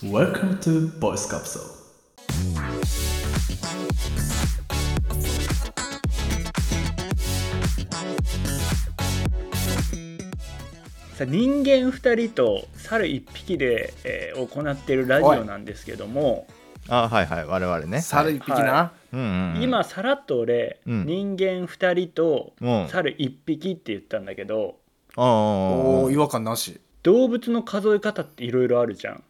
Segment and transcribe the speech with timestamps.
[0.00, 1.58] Welcome to Voice Capsule.
[11.16, 16.46] さあ人間2人と猿1匹で、えー行っているラジオなんですけども、
[16.88, 17.46] あはいはい。
[17.46, 18.00] 我々ね。
[18.00, 21.06] 猿一匹な、はうんうんうん、今さらっと俺、うん。
[21.06, 22.70] 人間2人とう。
[22.84, 24.76] ん猿1匹って言ったんだけど。
[25.16, 26.80] ああおお違和感なし。
[27.02, 29.24] 動物の数え方っていろいろあるじゃん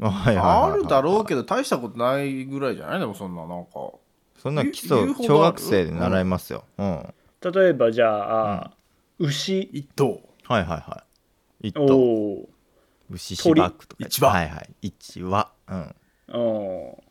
[0.00, 3.00] あはいはいはいはいあるだろうけど大したことないぐらいじゃない？
[3.00, 3.70] でもそんななんか。
[4.38, 8.70] そんな基礎小学生で習いますよ、うん、はい例えばじゃあ、
[9.18, 9.60] 牛？
[9.60, 10.20] 一頭。
[10.44, 11.04] はいは
[11.62, 11.94] い一お頭。
[11.96, 12.48] お
[13.10, 14.04] 牛しばくとか。
[14.06, 14.28] 一羽。
[14.30, 14.70] はいはい。
[14.82, 15.50] 一羽。
[15.68, 15.94] うん。
[16.28, 17.02] ーお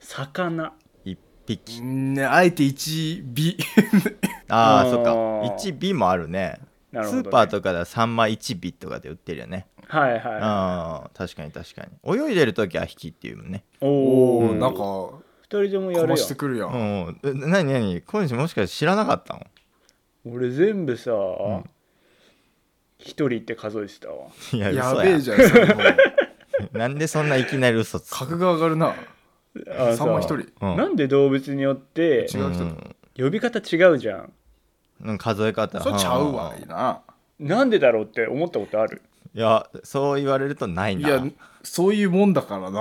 [0.00, 0.04] ー。
[0.04, 0.72] 魚？
[1.04, 1.82] 一匹。
[1.82, 3.56] ねあえて一尾。
[4.48, 5.14] あーああそっか。
[5.56, 6.60] 一尾もあるね
[6.92, 9.68] ね、スーパーとかでは3枚1尾とかで売ってるよね。
[9.86, 12.16] はいはいああ確かに確かに。
[12.16, 13.64] 泳いでる時は引きっていうもんね。
[13.80, 16.16] おおおおなんか二人ともやるよ。
[16.16, 16.76] してくるやん、う
[17.10, 17.20] ん。
[17.24, 19.46] え何何小西もしかして知らなかったの？
[20.24, 21.64] 俺全部さん。
[22.98, 24.28] 一、人って数えてたわ。
[24.52, 25.38] いややべえじゃん
[26.76, 28.18] なんでそんないきなり嘘つく？
[28.18, 28.94] 格が上がるな。
[29.70, 30.48] あさんま一人。
[30.60, 30.76] うん。
[30.76, 32.96] なんで動物によって違う人ん。
[33.16, 34.32] 呼び方違うじゃん
[35.02, 35.80] うん数え方。
[35.80, 36.54] それちゃうわ。
[36.54, 36.60] ん。
[36.60, 37.02] いいな
[37.38, 39.02] なんでだろうって思ったことある？
[39.34, 41.08] いやそう言われるとないな。
[41.08, 41.24] いや
[41.62, 42.80] そういうもんだからな。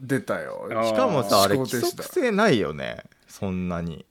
[0.00, 0.68] 出たよ。
[0.74, 3.04] あしかもさあれ規則性ないよね。
[3.28, 4.04] そんなに。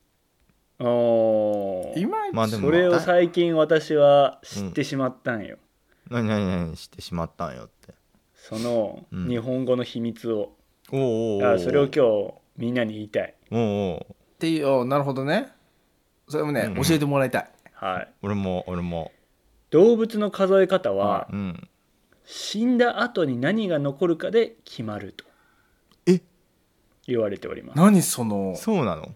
[0.80, 2.00] あー。
[2.00, 5.58] 今まあでもそれを最近私は知ってしまったんよ、
[6.10, 7.94] 何何何してしまったんよって。
[8.36, 9.28] そのうん。
[9.28, 10.54] 日本語の秘密を、
[10.92, 13.34] おうおうおうあそれを今日みんなに言いたい。
[13.52, 14.12] おうおう。
[14.12, 15.50] っていうおなるほどね
[16.28, 17.50] それもね、うん教えてもらいたい。
[17.74, 18.08] はい。
[18.22, 19.12] 俺も俺も。
[19.70, 21.70] 動物の数え方はうん。
[22.26, 25.26] 死んだ後に何が残るかで決まると。
[26.08, 26.22] え？
[27.08, 27.78] 言われております。
[27.78, 28.56] 何その？
[28.56, 29.14] そうなの？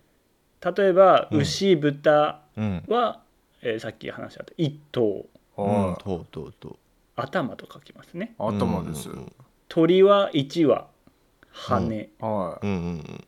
[0.76, 1.40] 例えばうん。
[1.42, 2.84] 牛豚うん。
[2.88, 3.22] は、
[3.62, 5.26] えーさっき話した1頭。
[5.58, 6.76] うんはいとうとうとう。
[7.16, 8.36] 頭と書きますね。
[8.38, 9.34] 頭です、うんうん
[9.68, 10.88] 鳥は1羽。
[11.52, 13.24] 羽、はい、うんうんうん。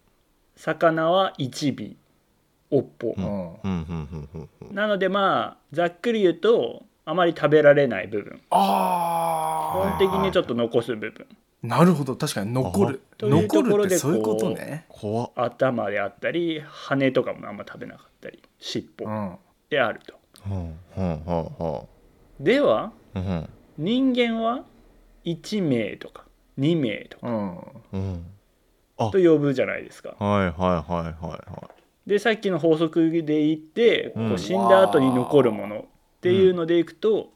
[0.55, 1.95] 魚は1尾
[2.71, 3.13] 尾っぽ、
[4.71, 8.41] なのでまあざっくり言うとあまり食べられない部分。
[8.49, 11.27] あ基本的にちょっと残す部分。
[11.29, 11.35] あ
[11.67, 13.01] なるほど確かに残る。
[13.19, 14.87] 残ころでるってそういうこことうね
[15.35, 19.37] 頭であったり羽とかもあんま食べなかったり尻尾うん。
[19.69, 20.19] であると。
[22.39, 22.91] では
[23.77, 24.63] 人間は
[25.25, 26.25] 1名とか
[26.57, 27.27] 2名とか
[29.11, 30.15] と呼ぶじゃないですか。
[30.17, 31.69] はいはいはいはいは
[32.05, 34.29] でさっきの法則で言って、うん。
[34.29, 35.85] こう死んだ後に残るものっ
[36.21, 37.29] ていうのでいくと、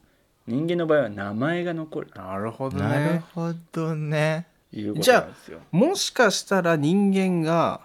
[0.46, 2.10] 人間の場合は名前が残る。
[2.14, 4.46] なるほいなるどねほどね。
[4.72, 5.58] ということなんですよ。
[5.70, 7.80] もしかしたら人間が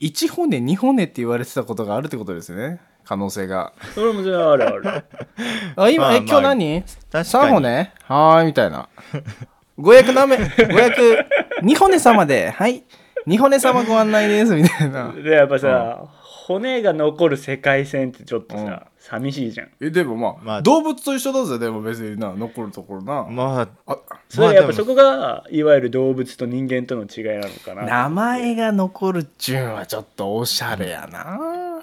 [0.00, 2.80] 1骨2骨って言われてたことがあるってことですね。
[3.04, 3.72] 可能性が。
[3.94, 5.04] それもそれはあるある。
[5.76, 6.82] あ今、まあえ今日何？
[6.82, 8.88] 確か ?3 に骨はーいみたいな。
[9.78, 10.36] ご役なめ。
[10.36, 10.42] ご
[10.78, 11.26] 役
[11.62, 12.50] 2骨様で。
[12.50, 12.84] はい
[13.26, 15.12] 2骨様ご案内ですみたいな。
[15.12, 16.04] でやっぱさ、
[16.50, 18.80] 骨が残る世界線ってちょっとさ、うん。
[18.98, 19.70] 寂しいじゃん。
[19.80, 20.62] えでもまあ、まあ。
[20.62, 22.18] 動物と一緒だぜでも別に。
[22.18, 23.98] な残るところな、まああ
[24.28, 27.84] それはやっぱそこがいわゆる動物と人間との違いなのかな。
[27.84, 31.82] 名前が残るっちゅうんはちょっとおしゃれやな、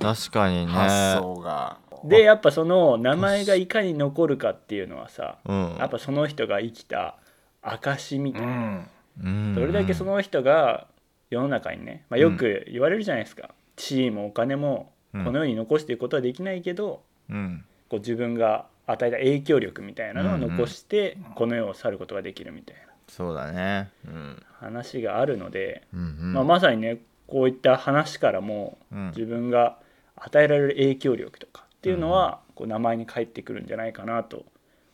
[0.00, 0.72] 確かにね。
[0.72, 1.78] 発想が。
[2.04, 5.76] でやっぱその名前がいかに残るかっていうのはさ、うん。
[5.78, 7.16] やっぱその人が生きた
[7.62, 8.86] 証みたいな、うんうん
[9.18, 10.86] どれだけその人が
[11.30, 15.24] 世の中にね、まあ、よく言われるじゃないですか、地位もお金もうん。
[15.24, 17.64] この世に残していくことはできないけど、うん。
[17.88, 22.82] こう自分が与えた影響力みたいなのを残してこの世を去ることができるみたいな。
[23.08, 23.90] そうだね。
[24.06, 24.42] うん。
[24.58, 26.32] 話があるので、うんうん。
[26.32, 29.06] まあ、まさにねこういった話からもうん。
[29.08, 29.78] 自分が
[30.16, 34.44] 与えられる影響力とかっていうのはこう名前に返ってくるんじゃないかなと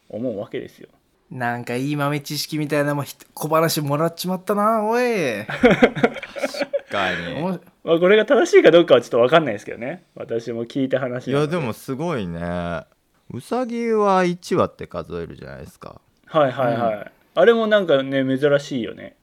[0.09, 0.89] 思うわけですよ。
[1.31, 5.45] なんかいい豆知識みたいなのもひ小話もらっちまったなおい。
[5.47, 5.61] 確
[6.91, 7.43] かに。
[7.85, 10.05] まあ、これが正しいかどうかはちょっと分かんないですけどね。
[10.15, 12.87] 私も聞いた話いやでもすごいね。
[13.31, 16.01] うさぎは1羽って数えるじゃないですか。
[16.27, 19.17] はいはいはい、あれもなんかね珍しいよね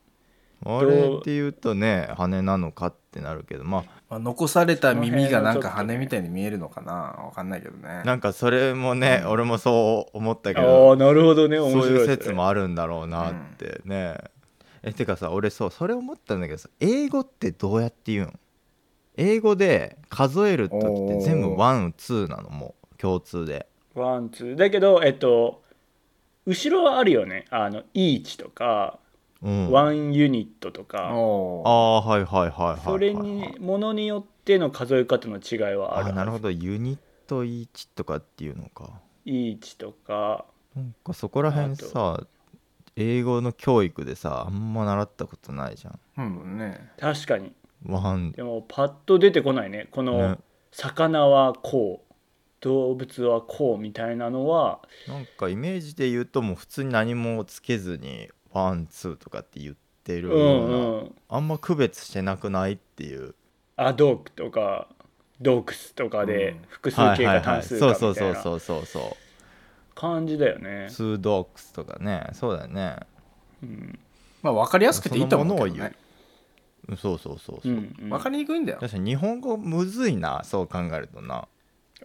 [0.63, 6.93] あれって言うとね羽なのかってなるけどままあ、残された耳がなんか羽みたいに見えるのかな？
[6.93, 7.89] わかんないけどね。
[7.89, 11.59] あなんかそれもね、俺もそう思ったけあどあなるほどね。
[11.59, 14.15] 面そう白いいう説もあるんだろうなってね、
[14.83, 18.39] えてかさ俺そうそれ思ったんだけどさ英語ってどうやって言うん
[19.17, 22.49] 英語で数える時って全部 one two なの？
[22.51, 23.67] もう共通で。
[23.95, 24.55] One two。
[24.55, 25.63] だけどえっと
[26.45, 27.45] 後ろはあるよね。
[27.49, 28.99] あの「each」とか
[29.41, 31.09] うん、あ one unit とか。
[31.09, 32.79] あーはいはいはいはいはい。
[32.83, 36.09] それにものによっての数え方の違いはある。
[36.09, 36.43] あなるほど。
[36.43, 39.01] どユニット1とかっていうのか。
[39.25, 40.45] いい値とか。
[40.75, 42.25] なんかそこら辺さ
[42.95, 45.99] 英語の教育でさあんま習ったことないじゃん。
[46.17, 46.89] うんね。
[46.99, 47.53] 確かに。
[47.85, 48.31] ワン。
[48.31, 49.87] でもパッと出てこないね。
[49.91, 50.37] このね。
[50.71, 52.13] 魚はこう
[52.59, 54.79] 動物はこうみたいなのは。
[55.07, 59.75] なんかイメージで言うともう普通に何もつけずにワンツーとかって言っ
[60.05, 61.15] てるうような、んうん。
[61.27, 63.35] あんま区別してなくないっていう。
[63.75, 64.87] アドークとか
[65.41, 66.59] ドークスとかでうん。
[66.69, 69.17] 複数形か単数かそうみたいうなそうそそうそうそ
[69.93, 70.87] 感じだよね。
[70.89, 72.29] うツードックスとかね。
[72.31, 72.95] そうだよね。
[73.61, 73.99] うん。
[74.41, 75.95] まあ分かりやすくていいと思うけどそのものをね
[76.87, 77.73] うんそうそうそうそう。
[77.73, 78.09] う、んうん。
[78.09, 78.77] 分かりにくいんだよ。
[78.79, 81.49] 確かに日本語むずいなそう考えるとな。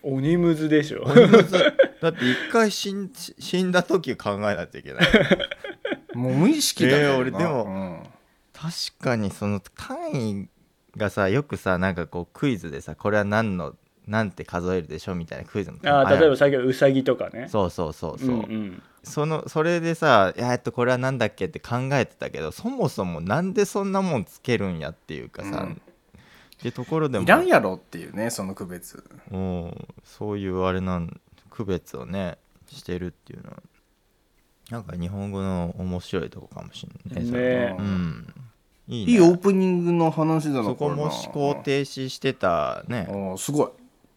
[0.03, 1.05] 鬼むずでしょ。
[1.05, 1.57] 鬼むず。
[1.57, 1.61] い
[2.01, 5.03] だって一回死ん死んだ時考えないといけない
[6.21, 8.03] もう無意識だけどなえー俺でもうん。
[8.53, 8.73] 確
[9.03, 10.49] かにその単位
[10.97, 13.75] がさよくさなんかこうクイズでさこれは何の
[14.07, 17.49] なんて数えるでしょみたいなクイズもあー例えばる先ほどウサギとかね。
[17.49, 18.83] そうそうそうそう、んん。
[19.03, 25.73] そのそれでさえっとこれは何だっけって考えてたけどそもそもなんでそんなもんつけるんやっていうかさ、うん。
[25.73, 27.25] ってところでも。
[27.25, 29.03] いらんやろっていうねその区別。
[29.31, 29.89] うん。
[30.05, 32.37] そういうあれなん区別をね
[32.69, 33.63] してるっていうのは
[34.71, 37.25] なんか日本語の面白いとこかもしれない。
[37.25, 38.35] ねうん。
[38.87, 39.13] いいね。
[39.13, 43.09] いいオープニングの話だなそこも思考停止してたね。
[43.11, 43.69] おすごい。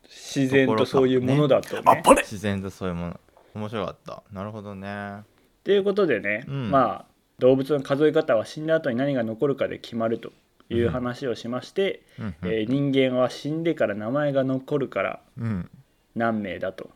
[0.07, 1.81] 自然とそういうものだとね。
[1.85, 2.21] あっぱれ。
[2.21, 3.19] 自然とそういうもの。
[3.55, 4.23] 面白かった。
[4.31, 5.23] なるほどね。
[5.63, 6.71] ということでね、うん。
[6.71, 7.05] まあ
[7.39, 10.31] 動物の数え方は死んだ後に何が残るかで決まると
[10.69, 12.35] いう話をしまして、うんうん。
[12.43, 15.69] えー人間は死んでから名前が残るからうん。
[16.15, 16.91] 何名だと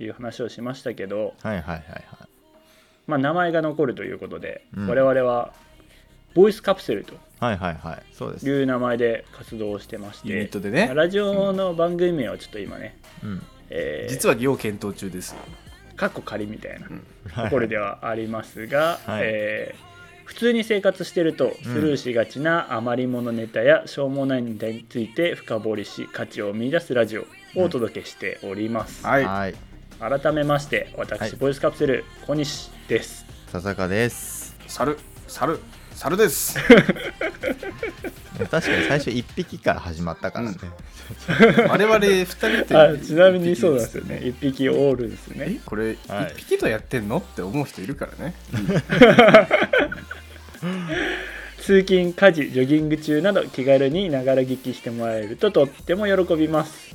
[0.00, 2.33] いう話をしましたけど、はいはいはいはい
[3.06, 4.86] まあ、名前が残るということで、うん。
[4.88, 5.52] 我々は
[6.34, 8.02] ボイスカプセルとはいはいはい。
[8.12, 8.48] そうです。
[8.48, 10.90] いう名前で活動をしてましユニッてトでね。
[10.94, 13.42] ラジオの番組名はちょっと今ね、うん。
[13.70, 15.34] えー、実は要検討中です。
[15.96, 16.88] かっこ仮みたいな
[17.30, 19.22] はいところではありますが、はい。
[19.22, 27.26] えー普通に生活してるとスルーしがちな余り物ネタやしょうもないネタについて深掘りし価値を見出すラジオを
[27.64, 29.54] お届けしております、はいはい。
[30.00, 31.32] 改めまして私、はい。
[31.32, 33.24] ボイスカプセル小西です。
[33.50, 34.54] 笹香です。
[34.66, 34.98] 猿
[35.28, 35.58] 猿
[35.94, 36.58] 猿です。
[38.50, 40.56] 確かに最初1匹から始まったからね、
[41.68, 44.20] 我々二人ってあちなみにそうなんですよね。
[44.24, 45.46] 一匹オールですね。
[45.50, 46.32] えこれ一はい。
[46.36, 48.34] 匹とやってんのって思う人いるからね。
[51.60, 56.90] 通勤家事ジョギング中など気軽にながら聞きしてもらえるととっても喜びます。
[56.90, 56.94] じ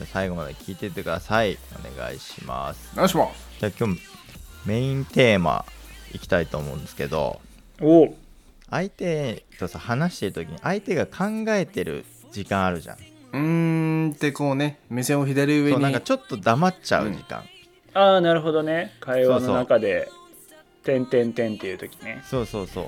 [0.00, 1.56] ゃあ最後まで聞いてってください。
[1.96, 2.90] お願いします。
[2.94, 3.48] お願いします。
[3.60, 4.00] じゃあ今日
[4.66, 5.64] メインテーマ
[6.12, 7.40] いきたいと思うんですけど
[7.80, 8.02] お。
[8.04, 8.14] お
[8.70, 12.96] 相手とさ話してる時に相手が考えてる時間あるじゃん。
[13.32, 15.72] うーんってこうね目線を左上に。
[15.72, 17.42] そうなんかちょっと黙っちゃう時間、
[17.94, 18.92] ああなるほどね。
[19.00, 20.08] 会話の中で
[20.84, 22.22] 「てんてんてん」っていう時ね。
[22.24, 22.86] そうそうそう。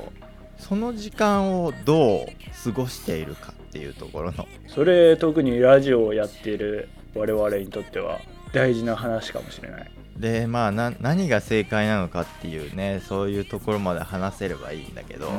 [0.59, 2.27] その時間をどう
[2.65, 4.47] 過ごしているかっていうところの。
[4.69, 8.21] それ特にラジオをやっている我々にとっては
[8.53, 15.35] 大事な話かもしれないでまあな何が正解なのかっていうねそういうところまで話せればいいんだけど、うん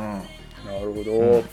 [0.66, 1.44] なるほど、うん。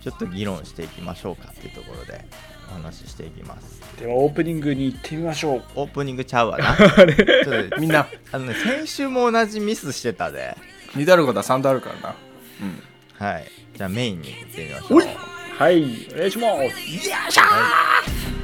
[0.00, 2.24] ちょっと議論していきましょうかっていうところで
[2.70, 3.82] お話ししていきます。
[3.98, 5.62] ではオープニングに行ってみましょう。
[5.74, 6.76] オープニングちゃうわな？
[6.76, 8.06] ちょっとみんな。
[8.30, 10.56] あのね先週も同じミスしてたで。
[10.94, 12.14] 2度あることは3度あるからな。
[12.60, 12.82] うん。
[13.26, 13.50] はい。
[13.76, 15.00] じゃあメインに行ってみましょう。
[15.58, 16.08] はい。
[16.12, 16.62] お願いします。
[17.30, 18.41] Just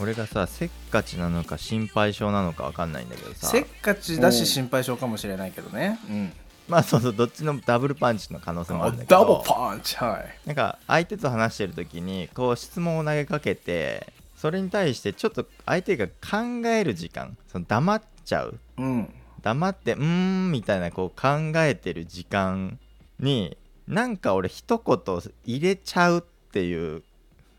[0.00, 3.46] 俺がさせっかちなのか心配性なのか分かんないんだけどさ。
[3.46, 5.98] せっかちだし心配性かもしれないけどね。
[6.08, 6.32] うん。
[6.68, 9.96] まあそうそうどっちのダブルパンチの可能性もああるんだけダブルどパンチ。
[9.96, 10.46] はい。
[10.46, 18.58] なんか相手と話してる時にこう質問を投げかけてそれに対してちょっと相手が考える時間その黙っちゃう。
[18.76, 19.14] うん
[19.44, 22.78] 黙ってうーんみたいなこう考えてる時間
[23.20, 27.02] になんか俺一言入れちゃうっていう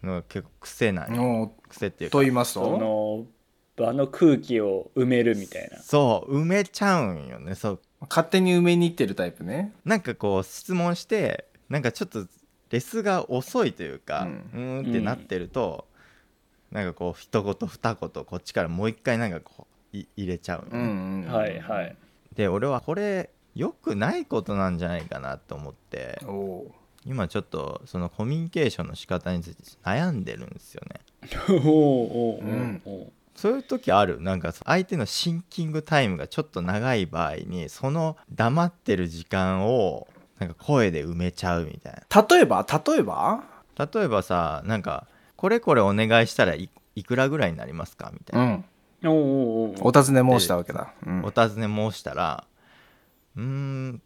[0.04, 1.22] のが結構癖なんよ。
[1.22, 2.14] も癖っていううか。
[2.14, 3.26] と言いますそとの
[3.76, 5.78] 場の空気を埋めるみたいな。
[5.78, 7.54] そう埋めちゃうんよね。
[7.54, 7.80] そう。
[8.10, 9.72] 勝手に埋めに行ってるタイプね。
[9.86, 12.26] なんかこう質問してなんかちょっと
[12.72, 15.86] レスが遅いというか、ううんーんってなってると、
[16.72, 19.66] なんかこう一言二言こっちからもう一回なんかこうい
[20.18, 21.96] 入れちゃうのね、うんうんはいはい。
[22.36, 26.20] で俺はこれ良くないことなんじゃないかなと思って。
[27.08, 31.02] 今ちょっとそのコミュニケーションの仕方について悩んでるんですよね。
[33.36, 34.20] そういう時ある？
[34.22, 40.08] なんか相手のシンキングタイムがちょっと長い場合にその黙ってる時間を
[40.40, 41.94] なんか声で埋めちゃうみたい
[42.32, 42.66] 例えば？
[42.88, 43.44] 例えば？
[43.78, 48.10] な例えばさなんかこれこれお願いしたらいいくらぐらいになりますか？
[48.14, 48.66] みたいな、うん
[49.08, 51.24] おうおうおうお尋ね申したわけだ、うん。
[51.24, 52.46] お尋ね申したら
[53.36, 54.02] うーん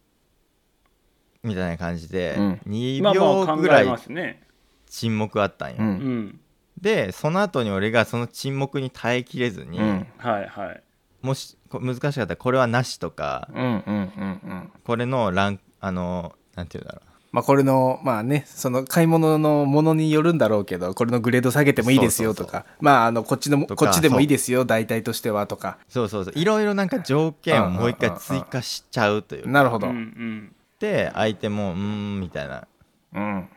[1.43, 2.61] みたいな感じで、うん。
[2.67, 4.43] 2まあまあ考え秒ぐらいますね。
[4.87, 5.85] 沈黙あったんよ、うん。
[5.85, 6.39] うん。
[6.81, 10.07] でその後に俺がその沈黙に耐えきれずに、うん。
[10.17, 10.83] はいはい。
[11.21, 14.71] もしこ難しかったらこれはなしとか、うんうんうんうん。
[14.83, 25.77] これのランあのなんていうんだろまあこれのまあねその買い物のものによるんだろうけどこれのグレード下げてもいいですよとかまああのこっちのこっちでもいいですよ大体としてはとか。
[25.89, 26.33] うそうそうそう。
[26.35, 29.49] いろいろなんか条件をもう一回追加しちゃうというか。
[29.49, 29.87] なるほど。
[29.87, 32.65] うんうんで相手もうーんみたいな。
[33.13, 33.49] うん。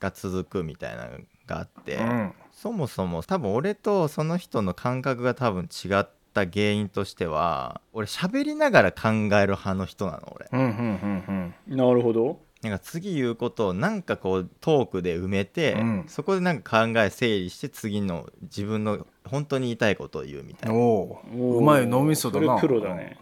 [0.00, 1.10] が続くみたいなの
[1.46, 2.32] があって、うん。
[2.50, 10.48] そもそも多分俺とその人の感覚が多分違った原因としては俺喋りながら考える派の人なの俺。
[10.52, 11.76] うんうんうん。
[11.76, 16.04] なるほどなんか次言うことをなんかこうトークで埋めて、うん。
[16.08, 20.74] そこでなんか考え整理して次の自分の本当に言いたいことを言うみたいな。
[20.74, 22.58] うんおおうまい脳みそだな。
[22.58, 23.18] それプロだね。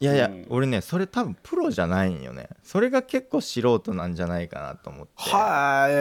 [0.00, 0.46] いやいや、うん。
[0.48, 2.48] 俺ねそれ多分プロじゃないんよね。
[2.62, 5.12] それが結構素人なんじゃないかなと思って。
[5.16, 5.94] はい、へ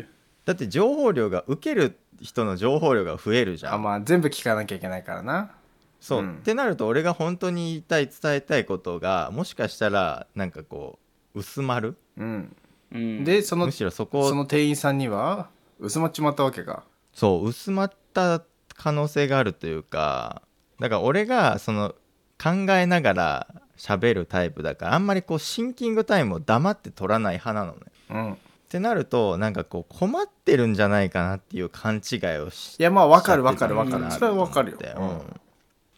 [0.00, 0.06] え
[0.44, 3.74] だって情報量が受ける人の情報量が増えるじゃん。
[3.74, 5.50] あまあ全部聞かなきゃいけないからな。
[6.00, 6.34] そう、うん。
[6.34, 11.03] ってなると俺が本当に言いたい伝えたいことがもしかしたらなんかこう
[11.34, 12.56] 薄まるうん。
[12.92, 13.24] うん。
[13.24, 14.28] でそのむしろそこ。
[14.28, 15.48] その店員さんには
[15.80, 18.42] 薄まっちまったわけかそう薄まった
[18.76, 20.42] 可能性があるというか
[20.80, 21.94] だから俺がその
[22.42, 27.80] 考えながら喋るタイプだからあんまりこうシンキングタイムを黙って取らない派なのね。
[28.10, 28.32] うん。
[28.32, 28.36] っ
[28.68, 34.10] てなるとなんかこう困ってるんじゃないかなっていう勘違いをしいやまあわかるわかるわかる。
[34.10, 34.78] それはわかるよ。
[34.96, 35.40] うん。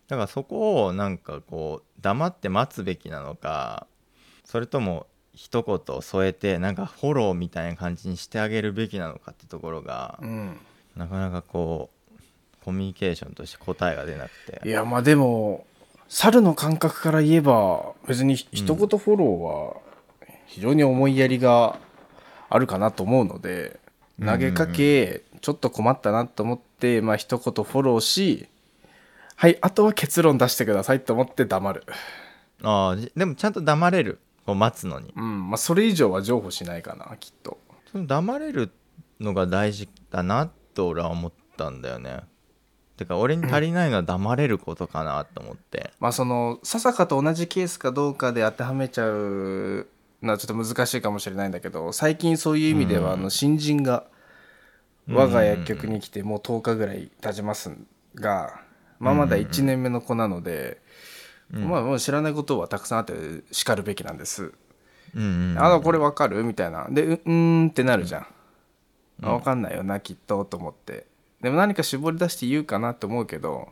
[0.09, 3.87] だからそこをなんかこう黙って待つべきなのか
[4.45, 10.59] それとも一言添えてなんかフォローみたいな感じにしてあげるべきなのかってところがうん。
[10.97, 14.67] なかなかこうコミュニケーションとして答えが出なくて。
[14.67, 15.67] いやまあでも
[16.09, 19.77] 猿の感覚から言えば別にひ一言フォローは
[20.47, 21.79] 非常に思いやりが
[22.49, 23.79] あるかなと思うので
[24.25, 28.49] 投げかけちょっと困ったなと思ってまあ一言フォローし
[29.35, 31.85] はいあとは結論出してくださいと思って黙る。
[32.63, 35.13] ああじでもちゃんと黙れるこう待つのに。
[35.17, 37.59] うんまあそれ以上は譲歩しないかなきっと。
[37.93, 38.71] その黙れる
[39.21, 42.21] のが大事だなと俺は思ったんだよね。
[42.97, 45.91] てか俺に足りないのは黙れることかなと思って。
[46.01, 49.87] まあその笹香と同じケースかどうかで当てはめちゃう
[50.23, 54.05] のはちょっと難しいかもしれないんだけど最近そういう意味ではあの新人が
[55.09, 57.71] 我が薬局に来てもう10日ぐらい経ちます
[58.15, 58.61] が、
[58.99, 60.81] まあ、まだ1年目の子なので、
[61.51, 63.15] まあもう知らないことはたくさんあって
[63.53, 64.53] しかるべきなんです。
[65.15, 66.43] うんうんあのこれわかる？
[66.43, 66.89] みたいな。
[66.91, 68.27] でううーんってなるじゃん、
[69.23, 69.83] あわかんないよ。
[69.83, 71.07] なきっとと思って。
[71.41, 73.69] でも何か絞り出して言うかなと思うけど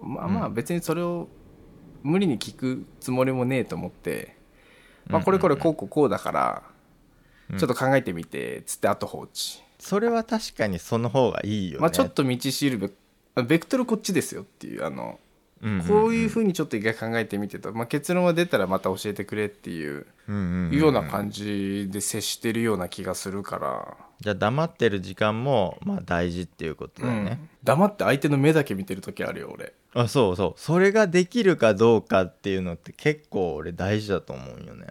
[0.00, 1.28] まあまあ別にそれを
[2.02, 4.36] 無理に聞くつもりもねえと思って、
[5.06, 6.62] まあ、これこれこうこうこうだから
[7.56, 12.90] ちょっと考えてみてつって後放置、それは確かにその方がいいよね、まあ、ちょっと道しるべ。
[13.42, 15.18] ベクトルこっちですよっていうあのうんうんうん
[15.88, 29.72] こういうふうにちょっと一回考えてみてと、まあ、結論が出たらまた教えてくれっていううんうんうんような感じで接してるような気がするから、じゃあ黙ってる時間もまあ大事っていうことだよね、黙って相手の目だけ見てる時あるよ俺。
[29.94, 30.60] あそうそう。
[30.60, 34.88] それができるかどうかっていうのって結構俺大事だと思うよね。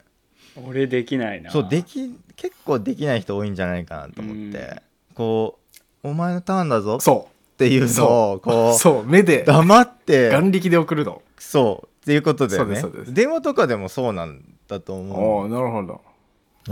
[0.56, 1.52] 俺できないな。
[1.52, 4.82] そうでき結構できない人多いんじゃないかなと思って、
[5.14, 5.60] こ
[6.04, 7.30] う「お前のターンだぞ」そ
[7.68, 8.78] っていうのをこうう。
[8.78, 9.44] そう目で。
[9.44, 10.30] 黙って。
[10.30, 11.22] 眼力で送るの。
[11.38, 11.88] そう。
[11.88, 12.76] っていうことだよね。
[12.80, 13.14] そうですそうです。
[13.14, 15.46] 電話とかでもそうなんだとお思う。
[15.46, 16.02] おなるほど。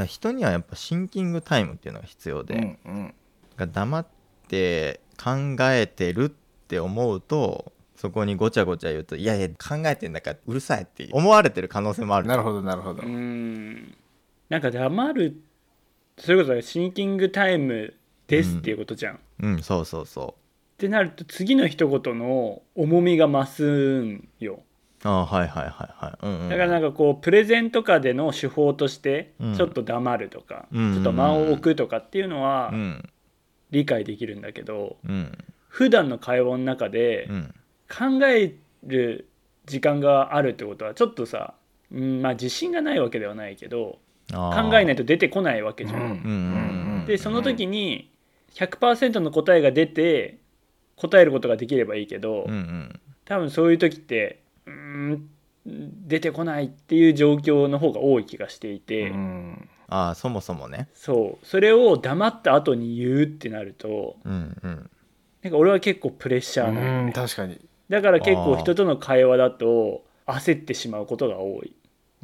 [0.06, 3.14] 人にはやっぱシンキングタイムっていうのが必要で、うんうん。
[3.58, 4.08] が黙っ
[4.48, 6.30] て考えてるっ
[6.68, 12.28] て思うとそこにごちゃごちゃ言うといやいや考えてんだからうるさいって思われてる可能性もある。
[12.28, 13.96] なるほどなるほど、うん。
[14.50, 15.42] なんか黙る
[16.18, 17.94] それこそシンキングタイム
[18.28, 20.36] ですっていうことじゃん、っうんそうそうそ
[20.82, 24.64] てなると次の一言の重みが増すんよ。
[25.04, 29.56] うああはいはいはいはい、うんうん、だからなんかこうプレゼンとかでの手法としてうん。
[29.56, 33.10] ちょっと黙るとか、うんちょっと間を置くとかっていうのはうん。
[33.70, 35.38] 理解できるんだけどうん。
[35.68, 37.56] 普段の会話の中でうん。
[37.88, 39.28] 考える
[39.66, 41.54] 時間があるってことはちょっとさ
[41.92, 44.00] うんまあ自信がないわけではないけど
[44.32, 46.00] 考考えないと出てこないわけじゃん。
[46.00, 46.18] うんうんう
[47.04, 48.12] んでその時に
[48.54, 50.38] 100%の答えが出て
[51.02, 53.00] 答えることができればいいけど、うんうん。
[53.26, 55.30] 多分そういう時ってうーん
[55.66, 59.70] 出てこないっていう状況の方が多い気がしていて、うん。
[59.88, 60.90] ああそもそもね。
[60.94, 61.46] そう。
[61.46, 64.90] それを黙った後に言うってなるとうんうん。
[65.42, 67.60] なんか俺は結構プレッシャーなの、うん確かに。
[67.90, 71.74] だから結構人との会話だと焦ってしまうことが多い。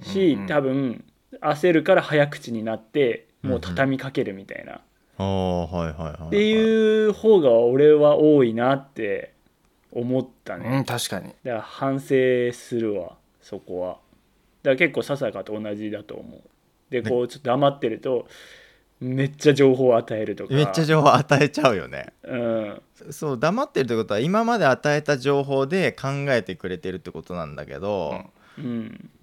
[0.03, 0.47] し、うんうん。
[0.47, 1.03] 多分
[1.41, 4.81] 焦るから早口になってもう畳みかけるみたいな、
[5.17, 6.27] ああはいはいはいはい。
[6.27, 9.33] っていう方が俺は多いなって
[9.91, 11.29] 思ったね、うん確かに。
[11.29, 12.07] だから反省
[12.53, 13.87] するわそこは。
[13.87, 13.99] だか
[14.71, 16.41] ら結構ささかと同じだと思う。
[16.89, 18.27] でこうちょっと黙ってると
[18.99, 20.53] めっちゃ情報を与えるとか。
[20.53, 22.13] めっちゃ情報与えちゃうよね。
[22.23, 22.81] うん。
[23.11, 28.36] そう黙ってるってことは今まで与えた情報で考えてくれてるってことなんだけど、うん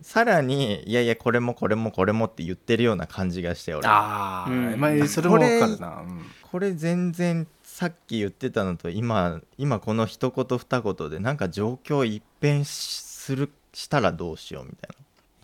[0.03, 3.87] さらにいやいやこれもこれもこれもって言ってるような感じがして俺。
[3.87, 4.81] ああ、うん。
[4.81, 6.25] まあそれもわかるな、うん。
[6.43, 14.91] これ全然さっき言ってたのと今今この一言二言でなんか状況一変しするしたらどうしようみたい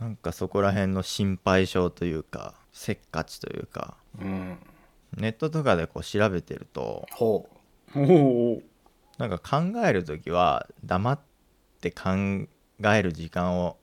[0.00, 0.06] な。
[0.06, 3.96] なんかそこら辺の心配性というかせっかちというか。
[4.20, 4.58] うん、
[5.16, 7.48] ネットとかでこう調べてるとほ
[7.94, 8.62] おお
[9.18, 11.20] なんか考える時は黙っ
[11.80, 12.10] て考
[12.82, 13.76] える時間を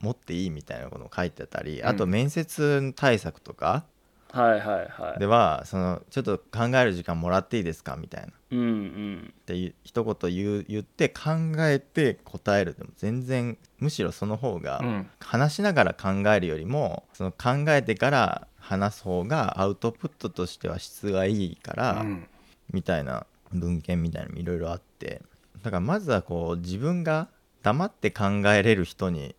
[0.00, 3.84] 持っていいみたいなことを書いてたり、あと面接対策とか
[4.32, 5.18] はいはいはい。
[5.18, 8.28] ではそのちょっと考える時間もらっていいですかみたいな。
[8.28, 9.34] っうんうん。
[9.46, 22.28] ていう一言言う言って考えて答えるでも全然むしろその方がう、うん、話しながら考えるよりもその考えてから話す方がアウトプットとしては質がいいから、うん。
[22.72, 25.22] みたいな文献みたいなのもいろいろあって。
[25.62, 27.28] だからまずはこう自分が
[27.62, 29.34] 黙って考えれる人に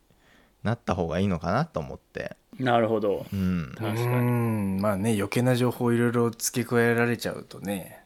[0.63, 2.35] なった方がいいのかなと思って。
[2.59, 3.25] なるほど。
[3.31, 3.73] うん。
[3.77, 4.05] 確かに。
[4.05, 4.79] うん。
[4.81, 8.03] まあね余計な情報いろいろ付け加えられちゃうとね。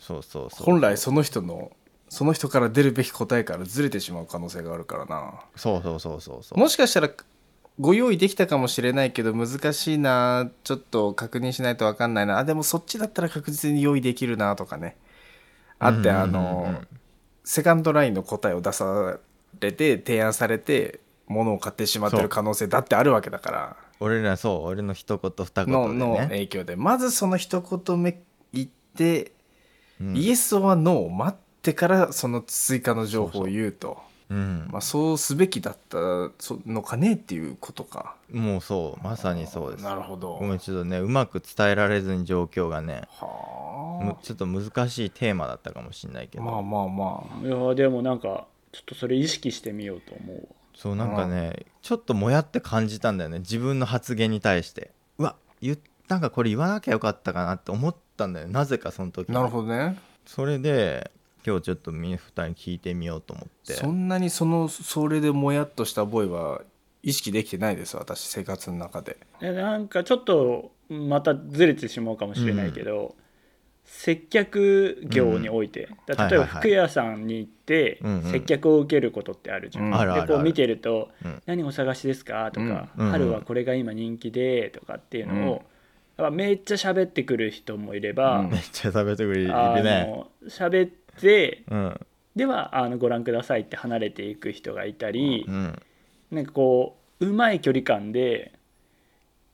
[0.00, 0.64] そうそうそう。
[0.64, 1.72] 本来その人の
[2.08, 5.44] その人から出るべき答えからずれてしまう可能性があるからな。
[5.56, 6.58] そうそうそうそうそう。
[6.58, 7.10] もしかしたら
[7.80, 12.38] ご用意できたかもしれないけど難しいなちょっと確認しないと分かんないな。
[12.38, 14.96] あでもそっちだったら確実に用意できるなとかね。
[15.78, 16.82] あってあの
[17.44, 19.18] セカンドラインの答えを出さ
[19.58, 21.00] れて提案されて
[21.32, 23.76] 物を買ってしまってる可能性だってあるわけだから。
[24.00, 28.20] 俺らそう俺の一言二言でののね影響でまずその一言目
[28.52, 29.32] 言って、
[30.00, 35.98] うんイエスはノーを待ってからその追加の情報を言うとうんまあ、そうすべきだった
[36.38, 50.42] そのかねっていうことかもうそうまさにそうですなるほどごめんちょっとねうまく伝えられずに状況がねむはちょっと難しいテーマだったかもしれないけど、あまあまあまあいやでもなんかちょっとそれ意識してみようと思うわ
[50.74, 53.40] そうなんかねちょっともやって感じたんだよね。
[53.40, 54.90] 自分の発言に対して。
[55.18, 59.28] うわ言っなんかこれ言わなきゃよかったかなって思ったんだよなぜかその時。
[59.28, 59.98] になるほどね。
[60.26, 61.10] それで
[61.46, 63.74] 今日ちょっとみ二人に聞いてみようと思って。
[63.74, 66.60] そんなにそのそれでもやっとした覚えは
[67.02, 69.16] 意識できてないです私生活の中で。
[69.40, 73.14] でなんかちょっとまたずれてしまうかもしれないけど、
[73.94, 78.30] 接客業において、だから例えば服屋さんに行ってうんうん。
[78.32, 79.84] 接客を受けることってあるじゃん。
[79.84, 79.94] うん。
[79.94, 80.28] あるあるある。
[80.28, 83.10] でこう見てるとうん「何お探しですか?」とか、うん。
[83.10, 85.64] 春はこれが今人気で」とかっていうのを、
[86.16, 88.50] やっぱめっちゃ喋ってくる人もいれば、うん。
[88.50, 92.00] めっちゃ食べてくれるあねの喋ってうん。
[92.34, 95.78] ではあのご覧くださいって離れていく人がいたり、うん。
[96.30, 98.52] なんかこううまい距離感で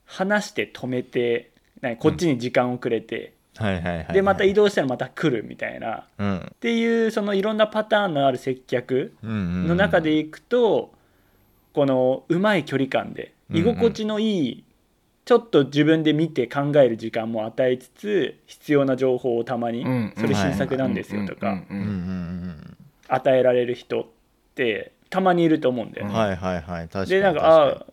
[0.07, 1.51] 話して止めて
[1.99, 4.13] こっちに時間をくれて、はいはいはいはい。
[4.13, 5.97] でまた移動したらまた来るみたいな。
[5.97, 6.53] っうん。
[6.61, 10.93] ていうそのいろんなパターンのある接客うんうんの中でいくと、
[11.73, 13.63] このうまい距離感でうんうん。
[13.63, 14.65] 居心地のいい、
[15.25, 20.15] ちょっと自分で見て考える時間も与えつつ必要な情報をたまに、うん。
[20.17, 22.77] それ新作なんですよとか、うんうんうんうんうん。
[23.09, 24.07] 与えられる人っ
[24.55, 26.13] てたまにいると思うんだよね。
[26.13, 26.89] うんはいはいはい。
[26.89, 27.87] 確かにでなんかあ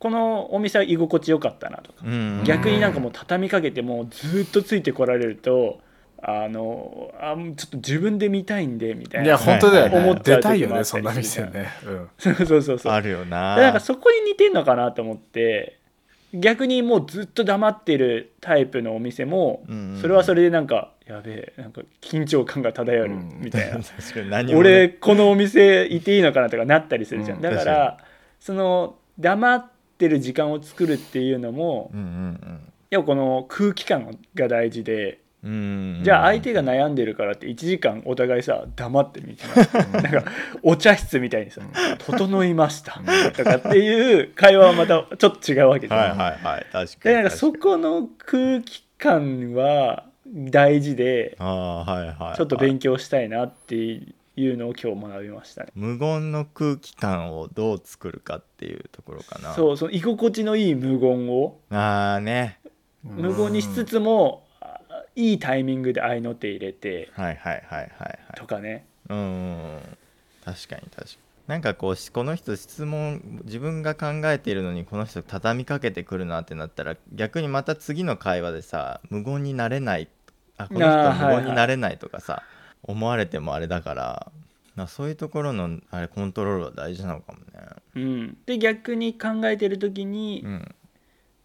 [0.00, 5.80] このお店は居心地よかったなとか、うんうん逆になんかもう畳みかけてもうずっとついてこられると
[6.22, 12.78] あのあちょっと自分で見たいんでみたいいやな本当だよね、思っちゃ出たいよねそんな店ね、うん、そうそうそう。
[12.78, 13.56] そうあるよな。
[13.56, 15.78] でなんかそこに似てんのかなと思って
[16.32, 19.94] 逆にもうずっと黙ってるタイプのお店もうんうん。
[19.94, 23.80] うんそれはそれでなんかやべえなんか緊張感が漂るうんみたいな。
[23.80, 27.42] 確かに何も俺このお店いていいのかなとかなったりするじゃん、うん。
[27.42, 27.98] だから
[28.40, 29.69] その黙っ
[30.00, 32.60] てる時間を作るっていうのも、うんうん
[32.90, 39.74] やっぱこの空気感が大事でうんじゃあ相手が悩んでるからって1時間お互いさ黙って見てます。
[39.92, 40.24] なんか
[40.64, 41.60] お茶室みたいにさ
[42.04, 43.00] 「整いました」
[43.32, 46.18] とかっていう会話はまたちょっと違うわけじゃん。
[46.18, 46.66] はいはいはい。
[46.72, 46.88] 確かに。
[47.04, 51.44] でなんかそ確この空気感は大事であ
[51.86, 52.36] はいはい。
[52.36, 54.00] ちょっと勉強したいなって
[54.40, 55.70] いうのを今日学びましたね。
[55.74, 59.54] 無言の空気感をどう作るかっていうところかな。
[59.54, 61.58] そうその居心地のいい無言を。
[61.70, 62.58] ああね。
[63.02, 64.80] 無言にしつつもあ
[65.16, 68.18] いいタイミングで合いの手入れてはいはいはいはいはい。
[68.36, 68.84] とかね。
[69.08, 69.78] うん
[70.44, 71.18] 確かに確かに。
[71.46, 80.08] なんかこうしこの人質問自分が考えているのにこの人畳みかけてくるなってなったら逆にまた次の会話でさ無言になれない。
[80.56, 82.42] あこの人無言になれないとかさ、
[82.90, 84.32] 思われてもあれだから
[84.76, 87.44] なそういうところのあれコントロールは大事なのかもね。
[87.96, 90.74] うん、で逆に考えてる時にうん。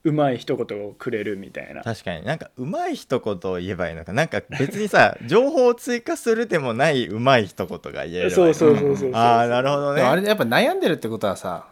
[0.06, 1.82] うまい一言をくれるみたいな。
[1.82, 2.24] 確かに。
[2.24, 4.14] なんかうまい一言を言えばいいのか。
[4.14, 9.16] なんか別にさ 情報を追加するでもないうまい一言が言えるそうそうそうそうそう。
[9.16, 10.02] ああなるほどね。
[10.02, 11.68] でもあれやっぱ悩んでるってことはさ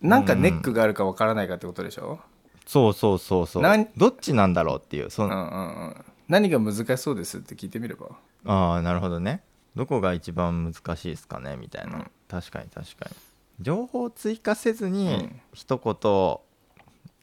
[0.00, 2.20] なんかネックがあるかわからないかってことでしょ、
[2.64, 3.62] そうそうそうそう。
[3.64, 5.34] なんどっちなんだろうっていううん、うんう
[5.90, 5.96] ん。
[6.28, 8.10] 何が難しそうですって聞いてみれば
[8.44, 9.42] ああなるほどね。
[9.76, 12.10] どこが一番難しいですかねみたいな、うん。
[12.28, 13.16] 確かに確かに。
[13.60, 15.40] 情報を追加せずうにん。
[15.52, 16.38] 一言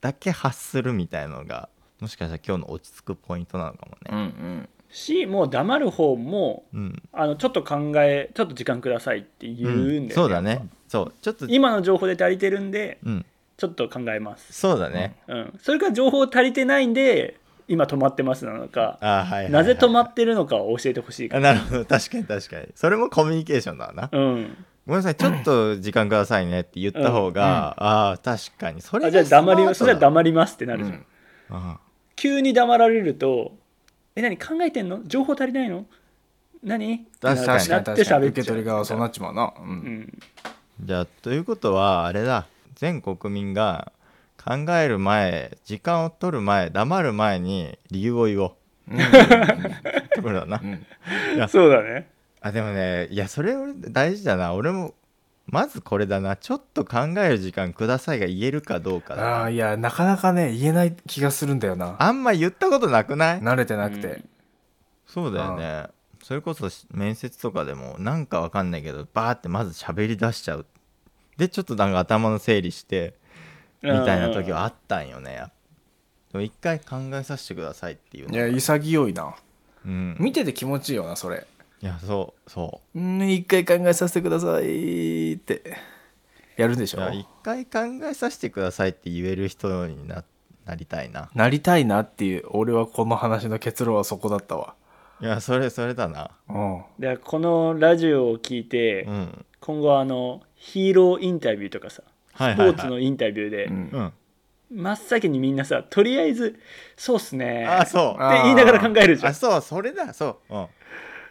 [0.02, 4.26] だけ発するみたいのがもしかしたら今日の落ち着くポイントなのかもうんうね
[4.58, 4.70] ん。
[4.90, 10.68] しもう黙る方もうん、あのちょっと考えちょっと時間くださいって言うんだよね、そうだやっね。
[10.88, 11.14] そう。
[11.22, 13.26] ちょっとぱ今の情報で足りてるんでうん。
[13.58, 21.86] ちょっと考えます、そうだね、うん、それから情報足りてないんで今止まってますなのかあーはいはいはいなぜ止まってるのかを教えてほしいなるほど。
[21.86, 22.68] 確かに確かに。
[22.76, 24.10] それもコミュニケーションだな。
[24.12, 24.58] うん。
[24.86, 25.16] ごめんなさい。
[25.16, 28.82] ちょっと時間くださいねって言った方が、ああ確かに。
[28.82, 31.06] それあじゃあ黙りそれはだ黙りますってなるじゃん、うん。
[31.50, 31.80] あ
[32.16, 33.58] 急に黙られると
[34.16, 35.02] 「え何考えてんの？
[35.04, 35.86] 情報足りないの？
[36.64, 37.70] 何?」確かに確かに。
[37.70, 38.26] なって確かに喋っちゃう。
[38.28, 40.20] 受け取り側はそうなっちまうな、う、うんん。
[40.82, 42.46] じゃあということはあれだ。
[42.76, 43.94] 全国民が
[44.46, 48.54] 考える前時間を取る前黙る前に理由を言おう。
[48.92, 49.00] うん。
[49.00, 49.02] っ
[50.14, 50.62] てことだな。
[50.64, 51.50] うん。
[51.50, 52.12] そうだね。
[52.42, 54.54] あでもねいやそれ俺大事だな。
[54.54, 54.94] 俺も
[55.48, 56.36] まずこれだな。
[56.36, 59.28] ちょっと考える時間くださいが言えるかどうかだな。
[59.28, 61.96] ああいやなかなかね言えない気がするんだよな。
[61.98, 63.42] あんま言ったことなくない？
[63.42, 64.24] 慣れてなくて、
[65.08, 65.88] そうだよね。
[66.24, 70.66] それこそし面接とかでもなんかわかんないけどバーってまず喋り出しちゃう。
[71.38, 73.16] でちょっとなんか頭の整理して
[73.86, 75.44] みたいな時はあったんよね。
[76.32, 79.36] でも一回考えさせてくださいっていういや潔いな。
[79.86, 81.46] うん、見てて気持ちいいよなそれ。
[81.82, 83.00] いやそうそう。
[83.00, 85.78] ん一回考えさせてくださいって。
[86.58, 87.00] やるでしょ？
[87.00, 90.24] ういや一回考えさせてくださいって言える人にな
[90.66, 91.30] なりたいな。
[91.36, 94.74] なりたいなっていう俺はこの話の結論はそこだったわ。
[95.22, 96.32] いやそれそれだな。
[96.50, 96.84] うん。
[96.98, 99.46] でこのラジオを聞いて、うん。
[99.60, 102.04] 今後あのヒーローインタビューとかさ
[102.36, 103.70] スポーツのインタビューで、
[104.72, 106.60] 真っ先にみんなさとりあえず
[106.98, 108.24] 「そうっすね」あそう。
[108.24, 110.14] って言いながら考えるじゃんあそうそれだ。
[110.14, 110.56] そう。
[110.56, 110.68] うん。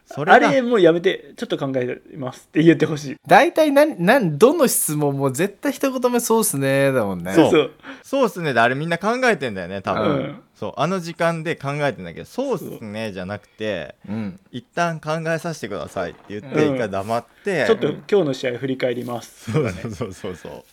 [0.07, 0.35] それだ。
[0.35, 3.17] あれもうやめてちょっと考えますって言ってほしい。
[3.27, 7.33] 大体なんなんどの質問も絶対一言目そうっすねだもんね。
[7.33, 7.51] そう。
[7.51, 7.71] そう。
[8.03, 8.55] そうっすね。
[8.55, 10.43] であれみんな考えてんだよね多分、うん。
[10.55, 10.73] そう。
[10.77, 14.41] あの時間で考えてんだけどそうっすねじゃなくてうん。
[14.53, 16.75] 一旦考えさせてくださいって言ってうん。
[16.77, 19.51] 一回黙って、ちょっと今日の試合振り返ります。
[19.51, 20.65] そうそうそうそうそう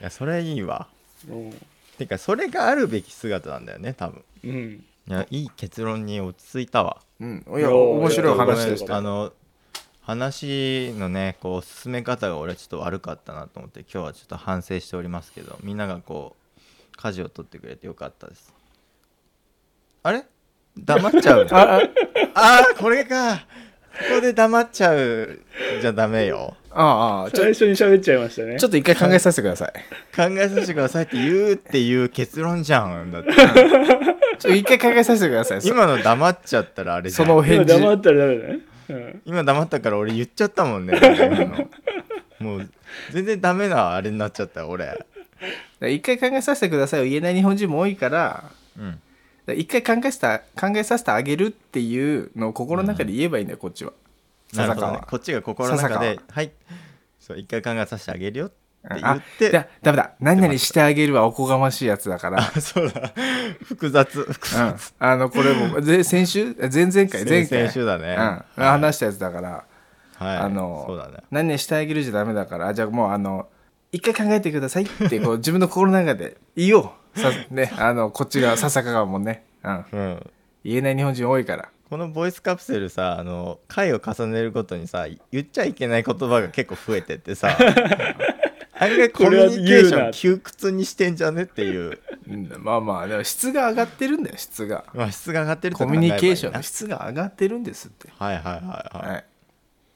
[0.00, 0.88] いやそれいいわ。
[1.28, 1.54] うん。
[1.98, 4.24] てかそれがあるべき姿なんだよね多分。
[4.44, 4.84] うん。
[5.06, 6.98] いやいい結論に落ち着いたわ。
[7.20, 7.44] うん。
[7.56, 9.32] いや面白い話でしあの
[10.02, 18.52] 話のねこう進め方が俺はちょっと悪かったなと思って今日はちょっと反省しておりますけどみんながこう舵を取ってくれてよかったです。
[20.02, 20.24] あれ？
[20.76, 21.80] 黙っちゃう ああ。
[22.34, 23.46] あーこれか
[23.98, 25.40] ここで黙っちゃう
[25.80, 26.56] じゃダメよ。
[26.70, 28.58] ああ最初に喋っちゃいましたね。
[28.58, 29.72] ちょっと一回考えさせてください。
[30.14, 33.30] 考えさせてくださいって言うっていう結論じゃんだって。
[34.38, 35.62] ちょ一回考えさせてください。
[35.62, 37.28] そ今の黙っちゃったらあれじゃん。
[37.28, 37.80] 今その返事。
[37.80, 40.98] 黙ったらダメだね、うん、今黙ったから俺言っちゃったもんね。
[42.40, 42.68] もう
[43.12, 44.98] 全然ダメなあれになっちゃった俺。
[45.80, 48.44] 一回考えさせてくださいを言えない日本人も多いから
[48.78, 48.98] うん
[49.52, 53.92] 一回考えさ考えさせてあげるっていうのを心の中で言えばいいんだよこっちは。
[54.52, 54.98] 笹川は。
[55.00, 56.42] ねこっちが心の中で笹は。
[56.42, 56.52] い。
[57.20, 58.54] そう一回考えさせてあげるよって
[58.96, 60.12] 言あってだダメだ。
[60.20, 62.40] 何々してあげるはおこがましいやつだから。
[62.40, 63.12] あそうだ。
[63.64, 64.22] 複雑。
[64.24, 64.76] 複うん。
[64.76, 67.46] 雑、あのこれもぜ 先週前々回前回。
[67.46, 68.08] 先週だね。
[68.08, 68.16] うん。
[68.16, 68.60] はい。
[68.62, 69.64] 話したやつだから。
[70.16, 70.36] はい。
[70.38, 71.18] あのそうだね。
[71.30, 72.68] 何々してあげるじゃダメだから。
[72.68, 73.48] あじゃあもうあの
[73.92, 80.30] 一回考えてくださいってこう自分の心の中で言おうさねあのこっちが笹川もね、うん、うん。
[80.64, 81.68] 言えない日本人多いから。
[81.90, 87.56] このボイスカプセルさあの回を重ねるごとにさ言っちゃいけない言葉が結構増えてってさ
[88.80, 92.52] 案外コミュニケーション窮屈にしてんじゃねっていう、うん。
[92.58, 94.84] まあまあでも質が上がってるんだよ質が。
[94.94, 98.08] まあ、質が上がってるとコミュニケーションの質が上がってるんですって。
[98.18, 99.24] はいはいはいはい、はい。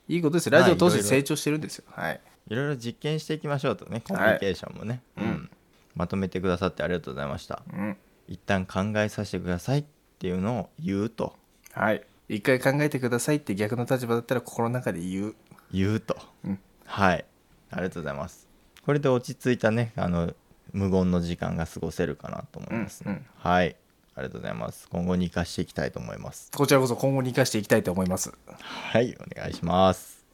[0.09, 1.85] いいことですラジオ通して成長してるんですよ。
[1.91, 2.21] はい。
[2.49, 5.51] いろいろ実験していきましょうとねコミュニケーションもね、うん
[5.99, 7.61] まとめてくださってありがとうございました。
[7.73, 7.97] うん。
[8.29, 9.85] 一旦考えさせてくださいっ
[10.21, 11.35] ていうのを言うと。
[11.73, 12.05] はい。
[12.29, 15.35] 一回考えてくださいって逆の立場だったら心の中で言う。
[15.73, 16.61] 言うと、うん。
[16.85, 17.25] はい。
[17.71, 18.47] ありがとうございます。
[18.85, 20.33] これで落ち着いたねあの
[20.73, 23.27] 無言の時間が過ごせるかなと思いますね、うんうん。
[23.35, 23.77] はい。
[24.15, 24.89] ありがとうございます。
[24.89, 26.53] 今後に生かしていきたいと思います。
[26.55, 28.33] こちらこそ今後に生かしていきたいと思います。
[28.57, 29.17] はい。
[29.19, 30.25] お願いします。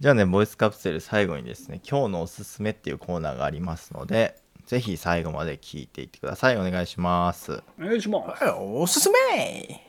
[0.00, 4.36] じゃあねボイスカプセル最後にですね今日のおすすめっていうコーナーがありますので
[4.68, 6.56] ぜひ最後まで聞いていってください。
[6.58, 7.62] お願いします。
[7.80, 8.44] お願いします。
[8.44, 9.80] はいおすすめ。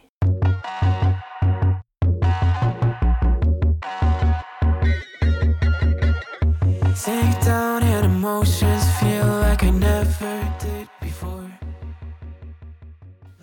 [11.02, 11.50] Before.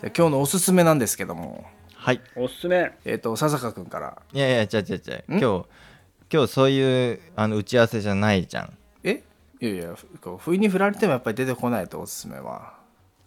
[0.00, 1.66] で今日のおすすめなんですけども。
[1.94, 2.22] はい。
[2.34, 2.92] おすすめ。
[3.04, 4.22] えっ、と笹香君から。
[4.32, 5.24] いやいや違う違う違う。
[5.28, 5.66] 今日
[6.32, 8.72] 今日そういうあの打ち合わせじゃないじゃん。
[8.72, 8.85] え
[9.60, 12.74] いやいやふこう不意に振られてもやっぱり出てこないとおすすめは。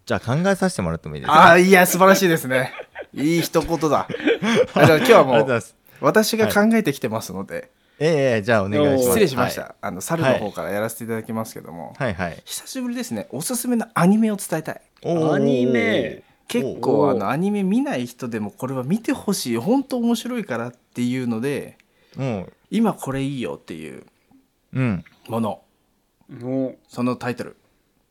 [0.05, 1.33] じゃあ考えさせてもらってもいいですか？
[1.33, 2.73] ああいや素晴らしいですね。
[3.13, 4.07] いい一言だ。
[4.73, 5.61] あじゃあ今日はもう
[6.01, 9.03] 私が考えてきてますので、ええええじゃあお願いします。
[9.07, 13.27] 失礼しました、はあの猿の方からやらせていただきますけども、いはい、はい、久しぶりですね。
[13.31, 14.81] おすすめのアニメを伝えたい。
[15.03, 16.23] アニメ。
[16.47, 19.57] 結構あのアニメ見ない人でもこれは見てほしい。
[19.57, 21.77] 本当面白いからっていうので
[22.15, 24.03] もう今これいいよっていう
[24.73, 25.03] うん。
[25.27, 25.61] ものの
[26.87, 27.57] そのタイトル。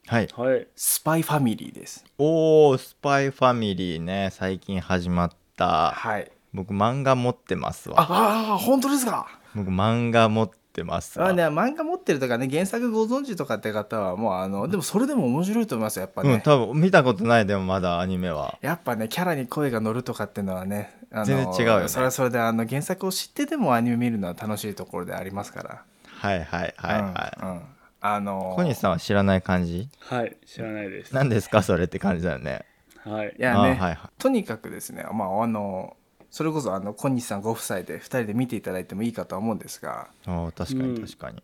[0.07, 0.28] はい。
[0.35, 2.04] はい「スパイファミリー」です。
[2.18, 4.31] おースパイファミリーね。
[4.33, 5.92] 最近始まった。
[5.92, 6.31] はい。
[6.52, 8.00] 僕漫画持ってますわ。
[8.00, 9.26] ああ本当ですか？
[9.54, 11.28] 僕漫画持ってますわ。
[11.28, 18.59] あね、漫画持ってるとかね原作ご存知とかって方はもうあのでもそれでも面白いと思いますよやっぱね、うん多分見たことないでもまだアニメは。
[18.62, 21.88] やっぱねキャラに声が乗るとかっていうのはね全然違うよね。
[21.88, 25.83] それはそれであの原作を知っててもアニメ見るのは楽しいところでありますから。
[26.07, 27.61] はいはいはいはい、うんうん
[28.00, 29.88] あの小西さんは知らない感じ？
[29.98, 31.14] はい知らないです。
[31.14, 31.62] 何ですか？
[31.62, 32.64] それって感じだよね。
[33.04, 33.34] はい。
[33.38, 33.98] いやね、あはいはい。
[34.18, 35.96] とにかくですねまああの
[36.30, 40.08] それこそあの小西さんご夫妻で2人で見ていただいてもいいかとは思うんですが。
[40.26, 40.94] あー確かうん。
[40.94, 41.42] に確かに、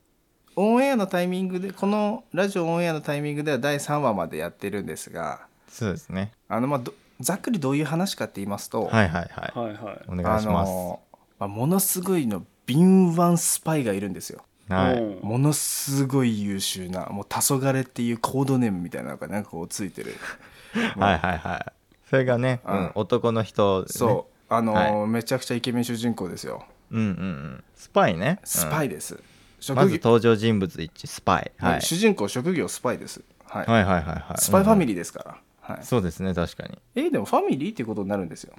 [0.57, 5.47] オンエアのタイミングでこのラジオオンエアのタイミングでは第3話までやってるんですが。
[5.69, 6.33] そうですね。
[6.49, 9.59] あのまあどざっくりどういう話かって言いますと、はいはいはい。
[9.59, 10.01] はいはい。
[10.09, 11.01] お願いします、あの
[11.39, 15.29] まあ、ものすごいの敏腕スパイがいるんですよはい、うん。
[15.29, 20.17] ものすごい優秀なもう黄昏っていうコードネームみたいなのがなんかこうついてる。
[20.99, 21.73] はいはいはい。
[22.09, 22.75] それがね、うん。
[22.75, 23.93] うん男の人でね。
[23.93, 24.35] そう。
[24.55, 26.65] あのーはめちゃくちゃイケメン主人公ですよ。
[26.91, 27.65] うんうんうん。
[27.75, 28.41] スパイね。
[28.45, 29.21] スパイ、イです、うん
[29.65, 33.67] 職業まず登場人物一スパイ、はい、主人公職業スパイです、はい。
[33.67, 34.39] はいはいはいはい。
[34.39, 35.85] スパイファミリリーですから、はい。
[35.85, 36.79] そうですね確かに。
[36.95, 38.53] えーでもファミリーっていうことになるんですよ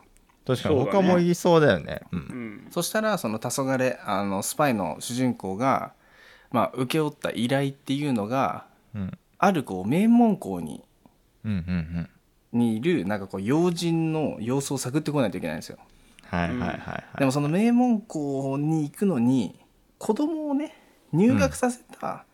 [0.46, 0.76] 確かに。
[0.76, 2.02] 他も言いそうだよね。
[2.12, 2.22] ううん。
[2.68, 5.94] んそしたらその黄昏あのスパイの主人公が、
[6.52, 9.18] まあ、請け負った依頼っていうのがうん。
[9.38, 10.84] あるこう名門校に
[11.44, 11.60] うんうん
[12.54, 12.60] うん。
[12.60, 15.78] にいるなんかこう要人の様子を探ってこないといけないんですよ。
[16.26, 19.60] はいはいはいはい、でもその名門校に行くのに
[20.00, 20.76] 子供をね
[21.12, 22.26] 入学させた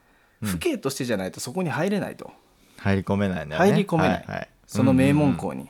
[0.43, 2.31] 父兄としてじゃないとそこに入れないと、
[2.77, 3.55] 入り込めないね。
[3.55, 4.09] 入り込めない。
[4.11, 5.69] はいはい、その名門校に、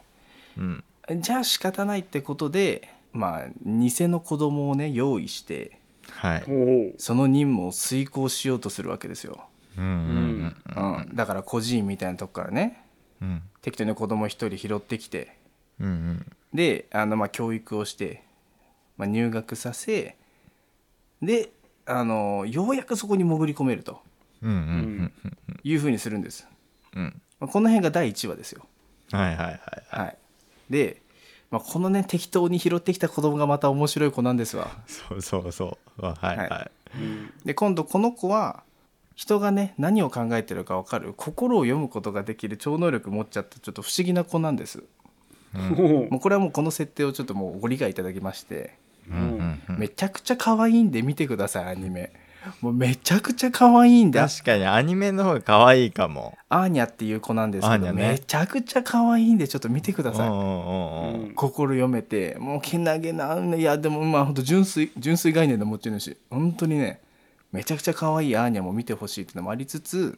[0.58, 6.44] うんじゃあ仕方ないってことでまあ偽の子供をね用意してはい。
[6.98, 9.46] その任務を遂行しようとするわけですよ、
[9.78, 11.16] うんうんうんうん。
[11.16, 12.84] だから孤児院みたいなとこからね
[13.22, 13.42] うん。
[13.62, 15.36] 適当に子供一人拾ってきて
[15.80, 16.26] うんうん。
[16.54, 18.24] であのまあ教育をして、
[18.98, 20.16] まあ、入学させ
[21.22, 21.50] で
[21.86, 24.00] あのようやくそこに潜り込めると。
[24.42, 24.58] うんうんう
[25.28, 25.32] ん
[25.64, 26.48] いうふうにするんです、
[26.96, 27.22] うん。
[27.40, 28.66] まあ、この辺が第1話ですよ。
[29.12, 29.60] はいはいはい。
[29.90, 30.18] はい
[30.72, 31.02] で、
[31.52, 34.72] まあ、このね適当に拾ってきた子供がまた面白い子なんですわ。
[34.88, 36.02] そうそうそう。
[36.02, 37.32] はいはい、はうん。
[37.46, 38.64] で今度この子は
[39.16, 41.14] 人がね何を考えてるか分かる。
[41.16, 44.84] 心を読むことができる超能力持っちゃったちょっと不思議な子なんです。
[45.54, 48.78] もうこれはもうこの設定をちょっともうご理解いただきまして。
[49.10, 49.80] うんうんうん。
[49.80, 52.14] めちゃくちゃ可愛いんで見てくださいアニメ
[52.62, 56.38] もうめちゃくちゃ可愛いんでア確かにアニメの方が可愛いかも。
[56.50, 57.94] ーニャっていう子なんですけど、ね。
[57.94, 60.30] めちゃくちゃ可愛いんでちょっと見てください、
[61.36, 67.02] 心読めてもうけなげないやでもまあ本当純粋純粋概念の持ち主本当にね
[67.52, 70.18] めちゃくちゃ可愛いアーニャも見てほしいっていうのもありつつ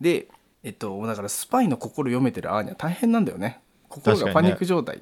[0.00, 0.26] で
[0.62, 3.60] えっとだからスパイの心読めてるアーニャ大変なんだよね。
[3.88, 5.00] 心がパニック状態、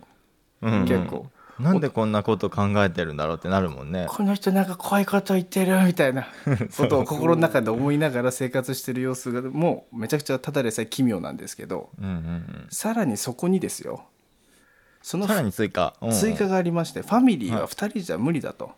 [0.60, 0.86] うんうん。
[0.86, 1.26] 結構
[1.58, 4.06] なんでこんなこと考えてるんだろうってなるもんね。
[4.08, 6.26] この人なんか怖いこと言ってるみたいな
[6.76, 14.04] ことを心の中で思いながら生活してる様子がもうめちゃくちゃただでさえ奇妙なんですけどうんうんさらにそこにですよ。
[15.02, 18.72] そのうんさらに追加、うん追加がありましてファミリーは2人じゃ無理だと、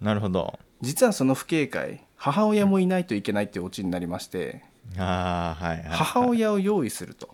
[0.00, 0.58] なるほど。
[0.82, 4.62] 実はその不警戒母親もいないといけないっていうオチになりまして
[4.98, 7.30] ああはいはい、はい、母親を用意すると。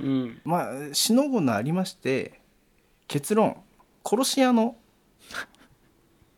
[0.00, 0.40] うん。
[0.44, 2.40] まあしのごのありまして
[3.08, 3.56] 結論
[4.04, 4.76] 殺し屋の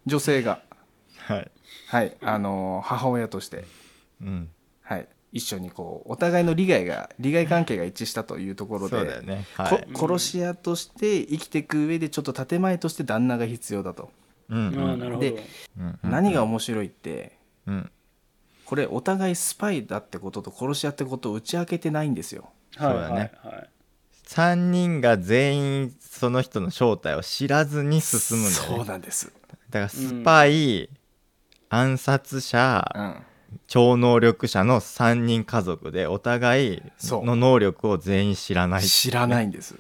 [0.07, 0.63] 女性が。
[1.19, 1.51] はい。
[1.89, 3.65] はいあの母親として。
[4.21, 4.51] うん。
[4.83, 8.97] はい一緒にこうお互いの利害が利害関係が一致したというところで。
[8.97, 9.47] そうだよね。
[9.55, 14.11] はこい殺し屋として生きていく上でちょっと建前として旦那が必要だと、
[14.49, 14.69] うん。
[14.69, 14.91] うん。
[14.91, 15.21] ああなるほど。
[15.21, 15.45] で
[15.79, 15.99] うん。
[16.05, 17.91] 何が面白いってうん。
[18.65, 22.51] これお互いスパイだってことと殺し屋ってことを打ち明けてないんですよ。
[22.77, 23.33] はいそうだね。
[23.43, 23.69] はいはい
[24.27, 28.77] 3人が全員その人の正体を知らずに進むんだよね。
[28.77, 29.33] そうなんです、
[29.71, 30.89] だからスパイ、
[31.69, 33.17] 暗殺者、うん、
[33.67, 39.77] 超能力者の3人家族でお互いの能力を全員知らない知らないんです。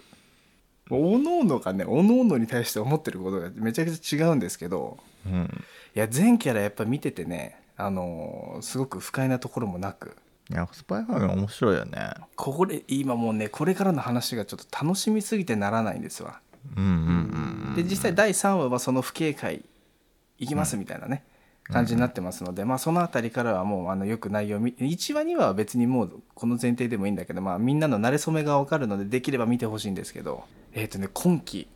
[0.90, 5.64] おのおのがねおのおのに対して思ってることがめちゃくちゃ違うんですけどうん。
[5.96, 10.16] いや全キャラやっぱ見ててねあのーすごく不快なところもなく
[10.50, 12.12] いやスパイファミ面白いよね。
[12.36, 16.40] これ今もうねこれからの話がちょっと楽しみすぎてならないんですわ。
[16.76, 19.64] うんうんうんで実際第3話はその不警戒
[20.38, 21.24] いきますみたいなね、
[21.64, 31.68] 感じになってますので、まあその辺りからはもうあのよく内容見1話2話は別にもうこの前提でもいいんだけど、まあ、みんなの馴れ初めが分かるのでできれば見てほしいんですけどえっ、とね今期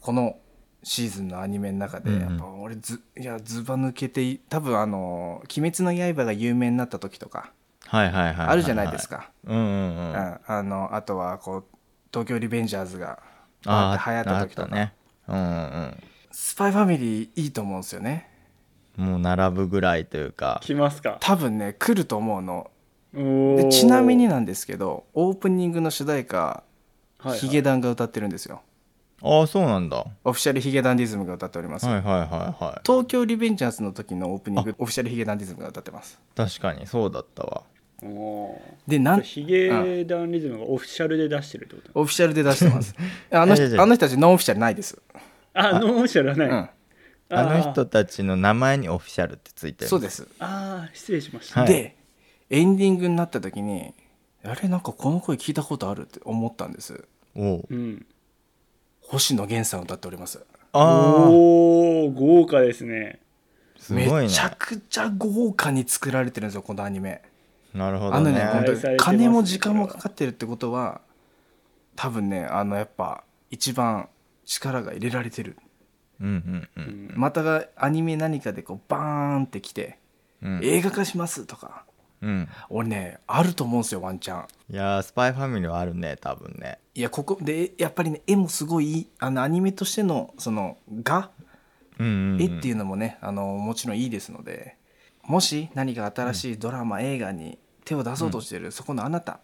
[0.00, 0.36] この
[0.82, 2.22] シーズンのアニメの中でうんうん。
[2.22, 7.52] やっぱ俺ずいやずば抜けてい多分あの「鬼滅の刃」が有名になった時とか
[7.90, 10.12] あるじゃないですか、うんうんうん。
[10.12, 10.38] うん。
[10.46, 11.64] あのあとはこう
[12.12, 13.20] 「東京リベンジャーズ」が
[13.66, 14.94] あ流行った時とか、ね。
[15.28, 18.28] うんうんスパイファミリーいいと思うんですよね。
[18.98, 20.60] うんもう並ぶぐらいというか。
[20.62, 21.16] 来ますか？
[21.20, 22.70] 多分ね来ると思うの。
[23.12, 26.64] でちなみになんですけどオープニングの主題歌は
[27.24, 27.38] いはい。
[27.38, 28.62] ヒゲダンが歌ってるんですよ。
[29.22, 29.96] ああそうなんだ。
[29.98, 32.20] はオフィシャルヒゲダンディズムが歌っております、いはいはい
[32.64, 32.80] はい。
[32.86, 36.18] 東京リベンジャーズの時のオープニングオフィシャルヒゲダンディズムが歌ってます。
[36.34, 37.64] 確かにそうだったわ
[38.86, 42.00] でなんヒゲダンリズムがオフィシャルで出してるってこと？
[42.00, 42.94] オフィシャルで出してます。
[43.30, 45.00] あのあの人たちノンオフィシャルないです、
[45.52, 46.68] あノンオフィシャルはない、うん、
[47.28, 50.26] あの人たちの名前にオフィシャルってついてるそうです。
[50.38, 51.68] ああ失礼しました、はい。
[51.68, 51.96] で
[52.48, 53.94] エンディングになった時に
[54.42, 57.04] あれなんかこの声聞いたことあるって思ったんです。
[57.36, 57.66] おう。
[57.68, 58.06] うん、
[59.02, 60.42] 星野源さん歌っております。
[60.72, 63.20] あお豪華ですね。
[63.78, 64.22] すごいね。
[64.22, 67.22] めちゃくちゃ豪華に作られてるんですよこのアニメ
[67.74, 71.00] なるほあのどねね本当に金も時間もかかってるってことは
[71.96, 74.08] 多分ねあのやっぱ一番
[74.44, 75.56] 力が入れられてる。
[76.20, 77.12] うんうんうん。
[77.14, 79.98] またがアニメ何かでこうバーンってきて
[80.42, 80.60] うん。
[80.62, 81.84] 映画化しますとか
[82.20, 82.48] うん。
[82.68, 84.46] 俺ねあると思うんですよワンチャン。
[84.72, 86.78] いやースパイファミリーはあるね多分ね。
[86.94, 91.30] いやここでやっぱりね絵もすごいあのアニメとしてのその画
[91.98, 94.76] うんうん、うん、絵っていうのもねあのもちろんいいですので
[95.30, 99.38] もし何か新しいドラマ、映画に手を出そうとしてる、そこのあなた。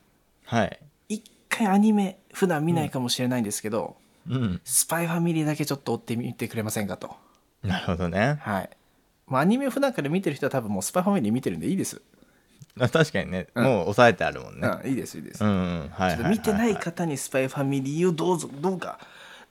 [0.44, 0.80] はい。
[1.08, 3.96] 一回アニメ普段見ないかもしれないんですけど、
[4.28, 4.60] うん。
[4.64, 7.14] スパイファミリーだけちょっと追ってみてくれませんかと。
[7.62, 8.38] なるほどね。
[8.40, 8.70] はい、
[9.28, 12.02] まあ、アニメを普段から見てる人は多分もうスパイファミリー見てるんでいいです、
[12.80, 13.64] あ確かにね、うん。
[13.64, 14.68] もう抑えてあるもんね。
[14.82, 15.52] うん、いいですいいです、うんう
[15.84, 18.98] んはい見てない方にスパイファミリーをどうぞどうか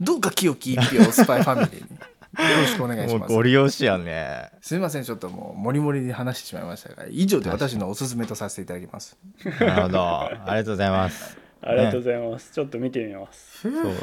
[0.01, 1.99] どうか清き一票をスパイファミリーに
[2.43, 4.51] よろしくお願いしもうますご利用しやね。
[4.61, 9.17] すいませんちょっともうモリモリに話してしまいましたが以上で私のおすすめとさせていただきます。
[9.59, 10.01] なるほど。
[10.01, 11.37] ありがとうございます。
[11.61, 13.61] ありがとうございます、ちょっと見てみます。
[13.61, 13.93] そう。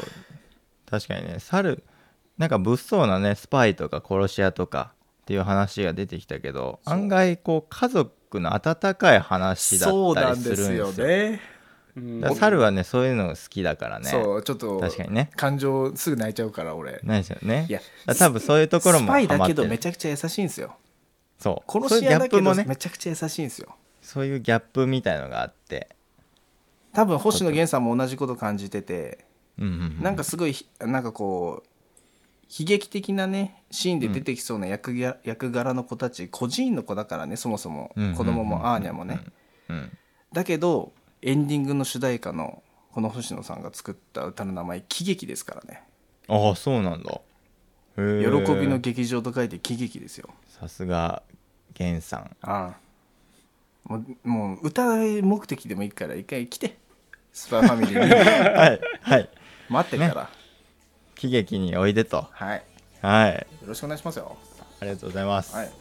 [0.89, 1.83] 確かにね猿
[2.37, 4.93] なんか物騒なねスパイとか殺し屋とか
[5.23, 11.39] っていう話が出てきたけど案外こう家族の温かい話だそうったりすなんでするんですよよね
[11.95, 14.09] 猿はねそういうのが好きだからね。
[14.09, 15.29] そうちょっと確かにね。
[15.35, 16.99] 感情すぐ泣いちゃうから俺。
[17.03, 17.67] ないですよね。
[17.69, 17.81] いや
[18.17, 20.75] 多分そういうところもスパイだけどめちゃくちゃ優しいんですよ。
[21.37, 21.71] そう。
[21.71, 23.75] 殺し屋だけどめちゃくちゃ優しいんですよ。
[24.01, 25.89] そういうギャップみたいのがあって。
[26.93, 29.25] 多分星野源さんも同じこと感じてて
[29.59, 30.03] うんうんうん。
[30.03, 31.67] なんかすごいひなんかこう
[32.49, 37.91] 悲劇的なねシーンで出てきそうな役や役柄の子たち孤児院の子だからねそもそも。
[37.95, 39.21] うんうんうん子供もアーニャもね。
[39.69, 39.97] うん。
[40.31, 40.91] だけど
[41.23, 42.61] エンディングの主題歌の
[42.91, 45.83] この星野さんが作った歌の名前喜劇ですからね。
[46.27, 47.11] ああそうなんだ。
[47.11, 47.21] へ
[47.95, 50.29] 喜ーびの劇場と書いて喜劇ですよ。
[50.47, 51.23] さすが
[51.79, 52.35] 源さん。
[52.41, 52.75] ああ。
[53.85, 56.77] もうもう歌目的でもいいから一回来て。
[57.31, 58.11] スパイファミリーに。
[58.13, 59.29] はいはい。
[59.69, 60.29] 待ってるから、
[61.21, 62.27] 悲劇においでと。
[62.31, 62.57] はい。
[62.57, 62.63] よ
[63.01, 63.47] はい。
[63.65, 64.37] ろしくお願いしますよ。
[64.79, 65.71] ありがとうございます、はい。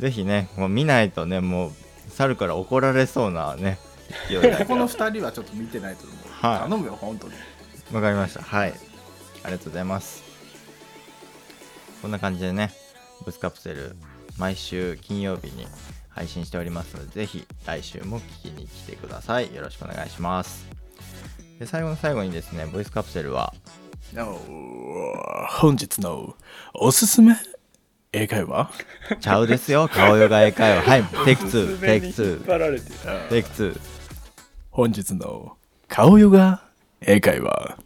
[0.00, 1.72] ぜひねもう見ないとねもう
[2.08, 3.89] 猿から怒られそうなね勢
[4.30, 6.58] いだけどここの2人はちょっと見てないと思う、はい。
[6.60, 7.34] 頼むよ本当に。
[7.92, 8.42] わかりました。
[8.42, 8.72] はい。
[9.42, 10.22] ありがとうございます。
[12.02, 12.72] こんな感じでね
[13.24, 13.96] ブスカプセル
[14.38, 15.66] 毎週金曜日に
[16.08, 19.54] 配信しておりますのでぜひ来週も聞きに来てください。
[19.54, 20.66] よろしくお願いします。
[21.58, 23.52] で最後の最後にですねボイスカプセルは
[25.60, 26.34] 本日の
[26.74, 27.36] おすすめ？
[28.12, 28.70] 英会話？
[29.20, 29.88] ちゃうですよ。
[29.88, 30.82] 顔ヨガ英会話。
[30.82, 31.04] はい。
[31.24, 32.94] テイク2テイク引っ2張られてる。
[33.28, 33.80] テイク2
[34.72, 35.56] 本日の
[35.88, 36.62] 顔ヨガ
[37.00, 37.76] 英会話。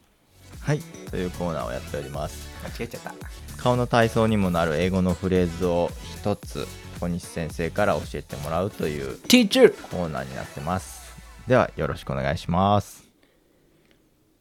[0.61, 0.80] はい
[1.11, 2.47] というコーナーをやっております。
[2.62, 3.14] 間違えちゃった。
[3.57, 6.66] 顔の体操にもなる英語のフレーズを一つ
[7.01, 11.16] 小西先生から教えてもらうというコーナーになってます。
[11.49, 13.09] ではよろしくお願いします。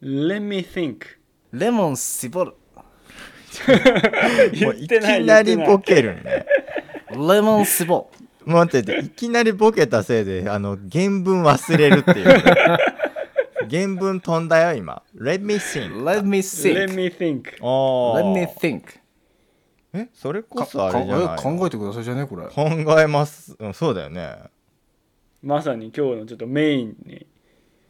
[0.02, 0.98] Let me think.
[1.54, 2.54] レモン絞る。
[4.52, 6.46] 言もういきなりボケるね。
[7.10, 12.44] レモン絞る待ってていきなりボケたせいであの原文忘れるっていう。
[13.70, 15.02] 原文飛んだよ今。
[15.16, 18.84] Let me sing Let me ない think Let me think お Let me ー think
[19.94, 20.10] え？
[20.14, 22.46] それこかそあれじゃない考えてくださいじゃねこれ。
[22.48, 24.36] 考えます、うん、そうだよね。
[25.42, 27.26] まさに今日のちょっとメインに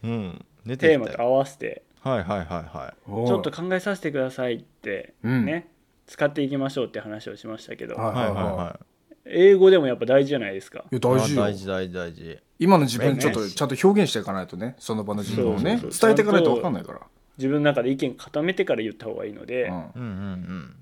[0.03, 3.27] うん出てテーマと合わせてはいはいはいはい。
[3.27, 5.45] ちょっと考えさせてくださいってうん。
[5.45, 5.69] ね、
[6.05, 8.79] 使っていきましょうって話をしましたけど、はいはいはいは
[9.25, 10.79] 英語でもやっぱ大事じゃないですか。
[10.79, 11.43] いやい大事よ。
[11.43, 12.39] あ大事大事大事。
[12.59, 13.49] 今の自分ちょっとね。
[13.49, 15.71] ちゃんと表現していかないとねその場の自分をね。
[15.71, 17.01] そうそうそう伝えていかないと分かんないから。
[17.37, 19.73] 自分の中で意見固めてから言った方がいいのでうん。
[19.73, 20.75] うんうん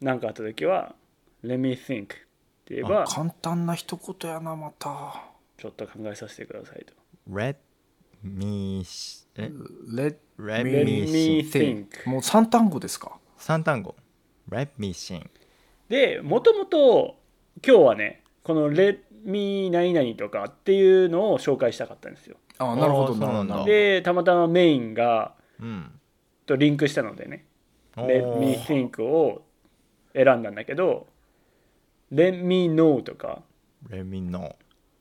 [0.00, 0.94] 何、かあった時は
[1.44, 2.16] 「Let me think」って
[2.70, 5.24] 言えば簡単な一言やなまた。
[5.56, 6.92] ちょっと考えさせてくださいと。
[7.28, 7.56] うん Let
[8.22, 8.84] me
[9.36, 9.52] Let
[9.88, 13.18] Let Let me think もう3単語ですか？
[13.38, 13.94] 三単語。
[14.50, 15.26] Let me sing
[15.88, 17.16] でもともと
[17.66, 22.36] 今日はねこの「Let me 何々」とかっていうのを紹介したかったんですよ。
[22.58, 23.64] ああなるほどなるほど。
[23.64, 26.00] でたまたまメインがうん。
[26.46, 27.46] とリンクしたのでね
[27.96, 28.06] 「おー。
[28.06, 29.42] Let me think」を
[30.12, 31.06] 選んだんだけど
[32.12, 33.42] 「Let me know」とか、
[33.88, 34.54] Let me know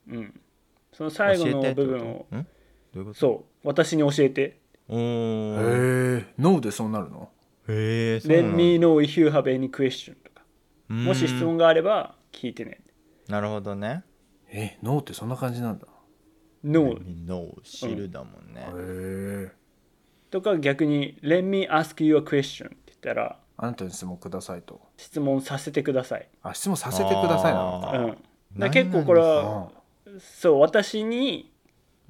[0.08, 0.39] うん、
[0.93, 2.47] その最後の部分をん？
[2.93, 3.14] どういうこと？
[3.14, 4.58] そう私に教えて。
[4.88, 6.20] おー。
[6.20, 7.30] へえノーでそうなるの？
[7.68, 10.43] へえ「Let me know if you have any question」とか。
[10.88, 12.82] ももし質問があれば聞いてね。
[13.30, 14.04] なるほどね。
[14.50, 15.88] えノーってそんな感じなんだ
[16.64, 18.62] 「No Let」me know 知るだもんね。
[18.62, 19.52] へえ。
[20.30, 24.82] とか逆に「Let me ask you a question」って言ったらあなたに質問くださいと。
[24.98, 26.28] 質問させてください。
[26.42, 27.92] あ質問させてくださいなのか。
[27.92, 28.00] あー。
[28.00, 28.20] うん、だか
[28.60, 29.72] ら結構これは
[30.20, 31.52] そう私に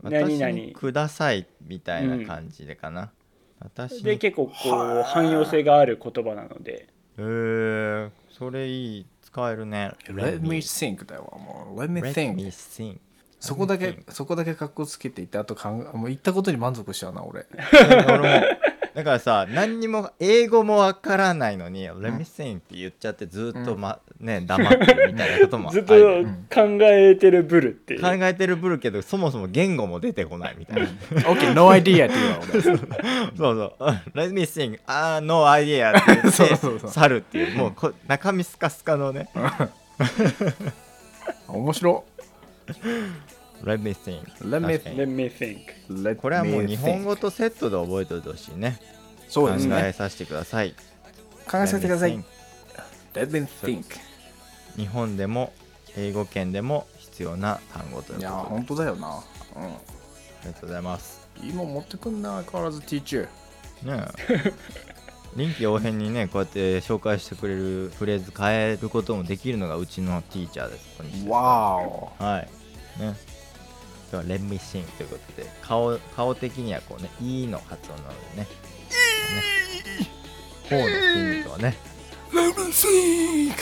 [0.01, 3.11] 何私々にくださいみたいな感じでかな。
[3.59, 6.89] 私にで結構こう汎用性がある言葉なので。
[7.17, 9.91] へえそれいい使えるね。
[10.07, 11.79] Let me think だよもう。
[11.79, 12.99] Let me Let me think think
[13.39, 17.45] そこだけそこだけ格好つけていってあとかんもう言ったことに満足しちゃうな俺。
[18.07, 18.45] 俺も
[18.95, 30.87] だからさ何にも英語もわからないのに「Let me think」って言っちゃってずっと、まね、黙ってるみたいなこともあ ずっると考えてるブルっていう、考えてるぶるけどそもそも言語も出てこないみたいな。
[31.21, 32.61] OK no idea って言うわ俺。
[32.61, 32.77] そう
[33.37, 33.75] そう。
[33.79, 36.91] うん「Let me think」「あー no idea」って言って そうそうそう。
[36.91, 39.27] 去るっていうもうこ中身スカスカのね。
[41.47, 42.03] 面白
[43.64, 45.59] 「Let me think」Let me Let me think.
[45.89, 48.80] Let これはもう me 日本語とセットで覚えておいてほしいね。
[49.30, 50.74] そうです考えねさせてください。
[51.49, 52.24] 考えさせてくださ Let い me
[53.14, 53.84] Let me think.
[54.76, 55.53] 日本でも
[55.95, 58.49] 英語圏でも必要な単語といういやことで。
[58.49, 59.07] 本当だよな。
[59.09, 59.22] あ
[60.41, 61.20] りがとうございます。
[61.20, 63.24] うんいいもん持ってくんな変わらず teacher
[63.84, 64.53] ねえ。
[65.36, 72.45] 臨機応変にねこうやって紹介してくれるフレーズ変えることもできるのがうちのティーチャーですわおは
[72.97, 73.01] い。
[73.01, 73.16] ね
[74.14, 78.43] 今日は「Let me sing」ということで顔顔的にはこうね「い」の発音なのでね。
[78.43, 78.47] ね
[80.70, 81.76] 頬の筋肉をね。
[82.32, 83.53] Let me think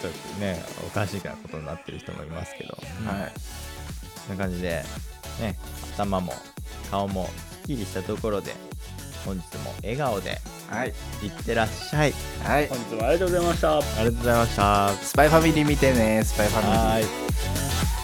[0.00, 3.32] ちょっとねおかしなことになってる人もいますけど、はい。
[4.26, 4.84] こんな感じで、
[5.40, 5.56] ね、
[5.94, 6.32] 頭も
[6.90, 8.54] 顔もすっきりしたところで
[9.26, 10.38] 本日も笑顔で
[10.70, 10.88] はい。
[11.22, 12.14] いってらっしゃい。
[12.42, 12.68] はい。
[12.68, 13.76] 本日もありがとうございました。
[13.76, 14.92] ありがとうございました。
[14.94, 16.76] スパイファミリー見てねスパイファミリー。
[16.76, 17.95] はーい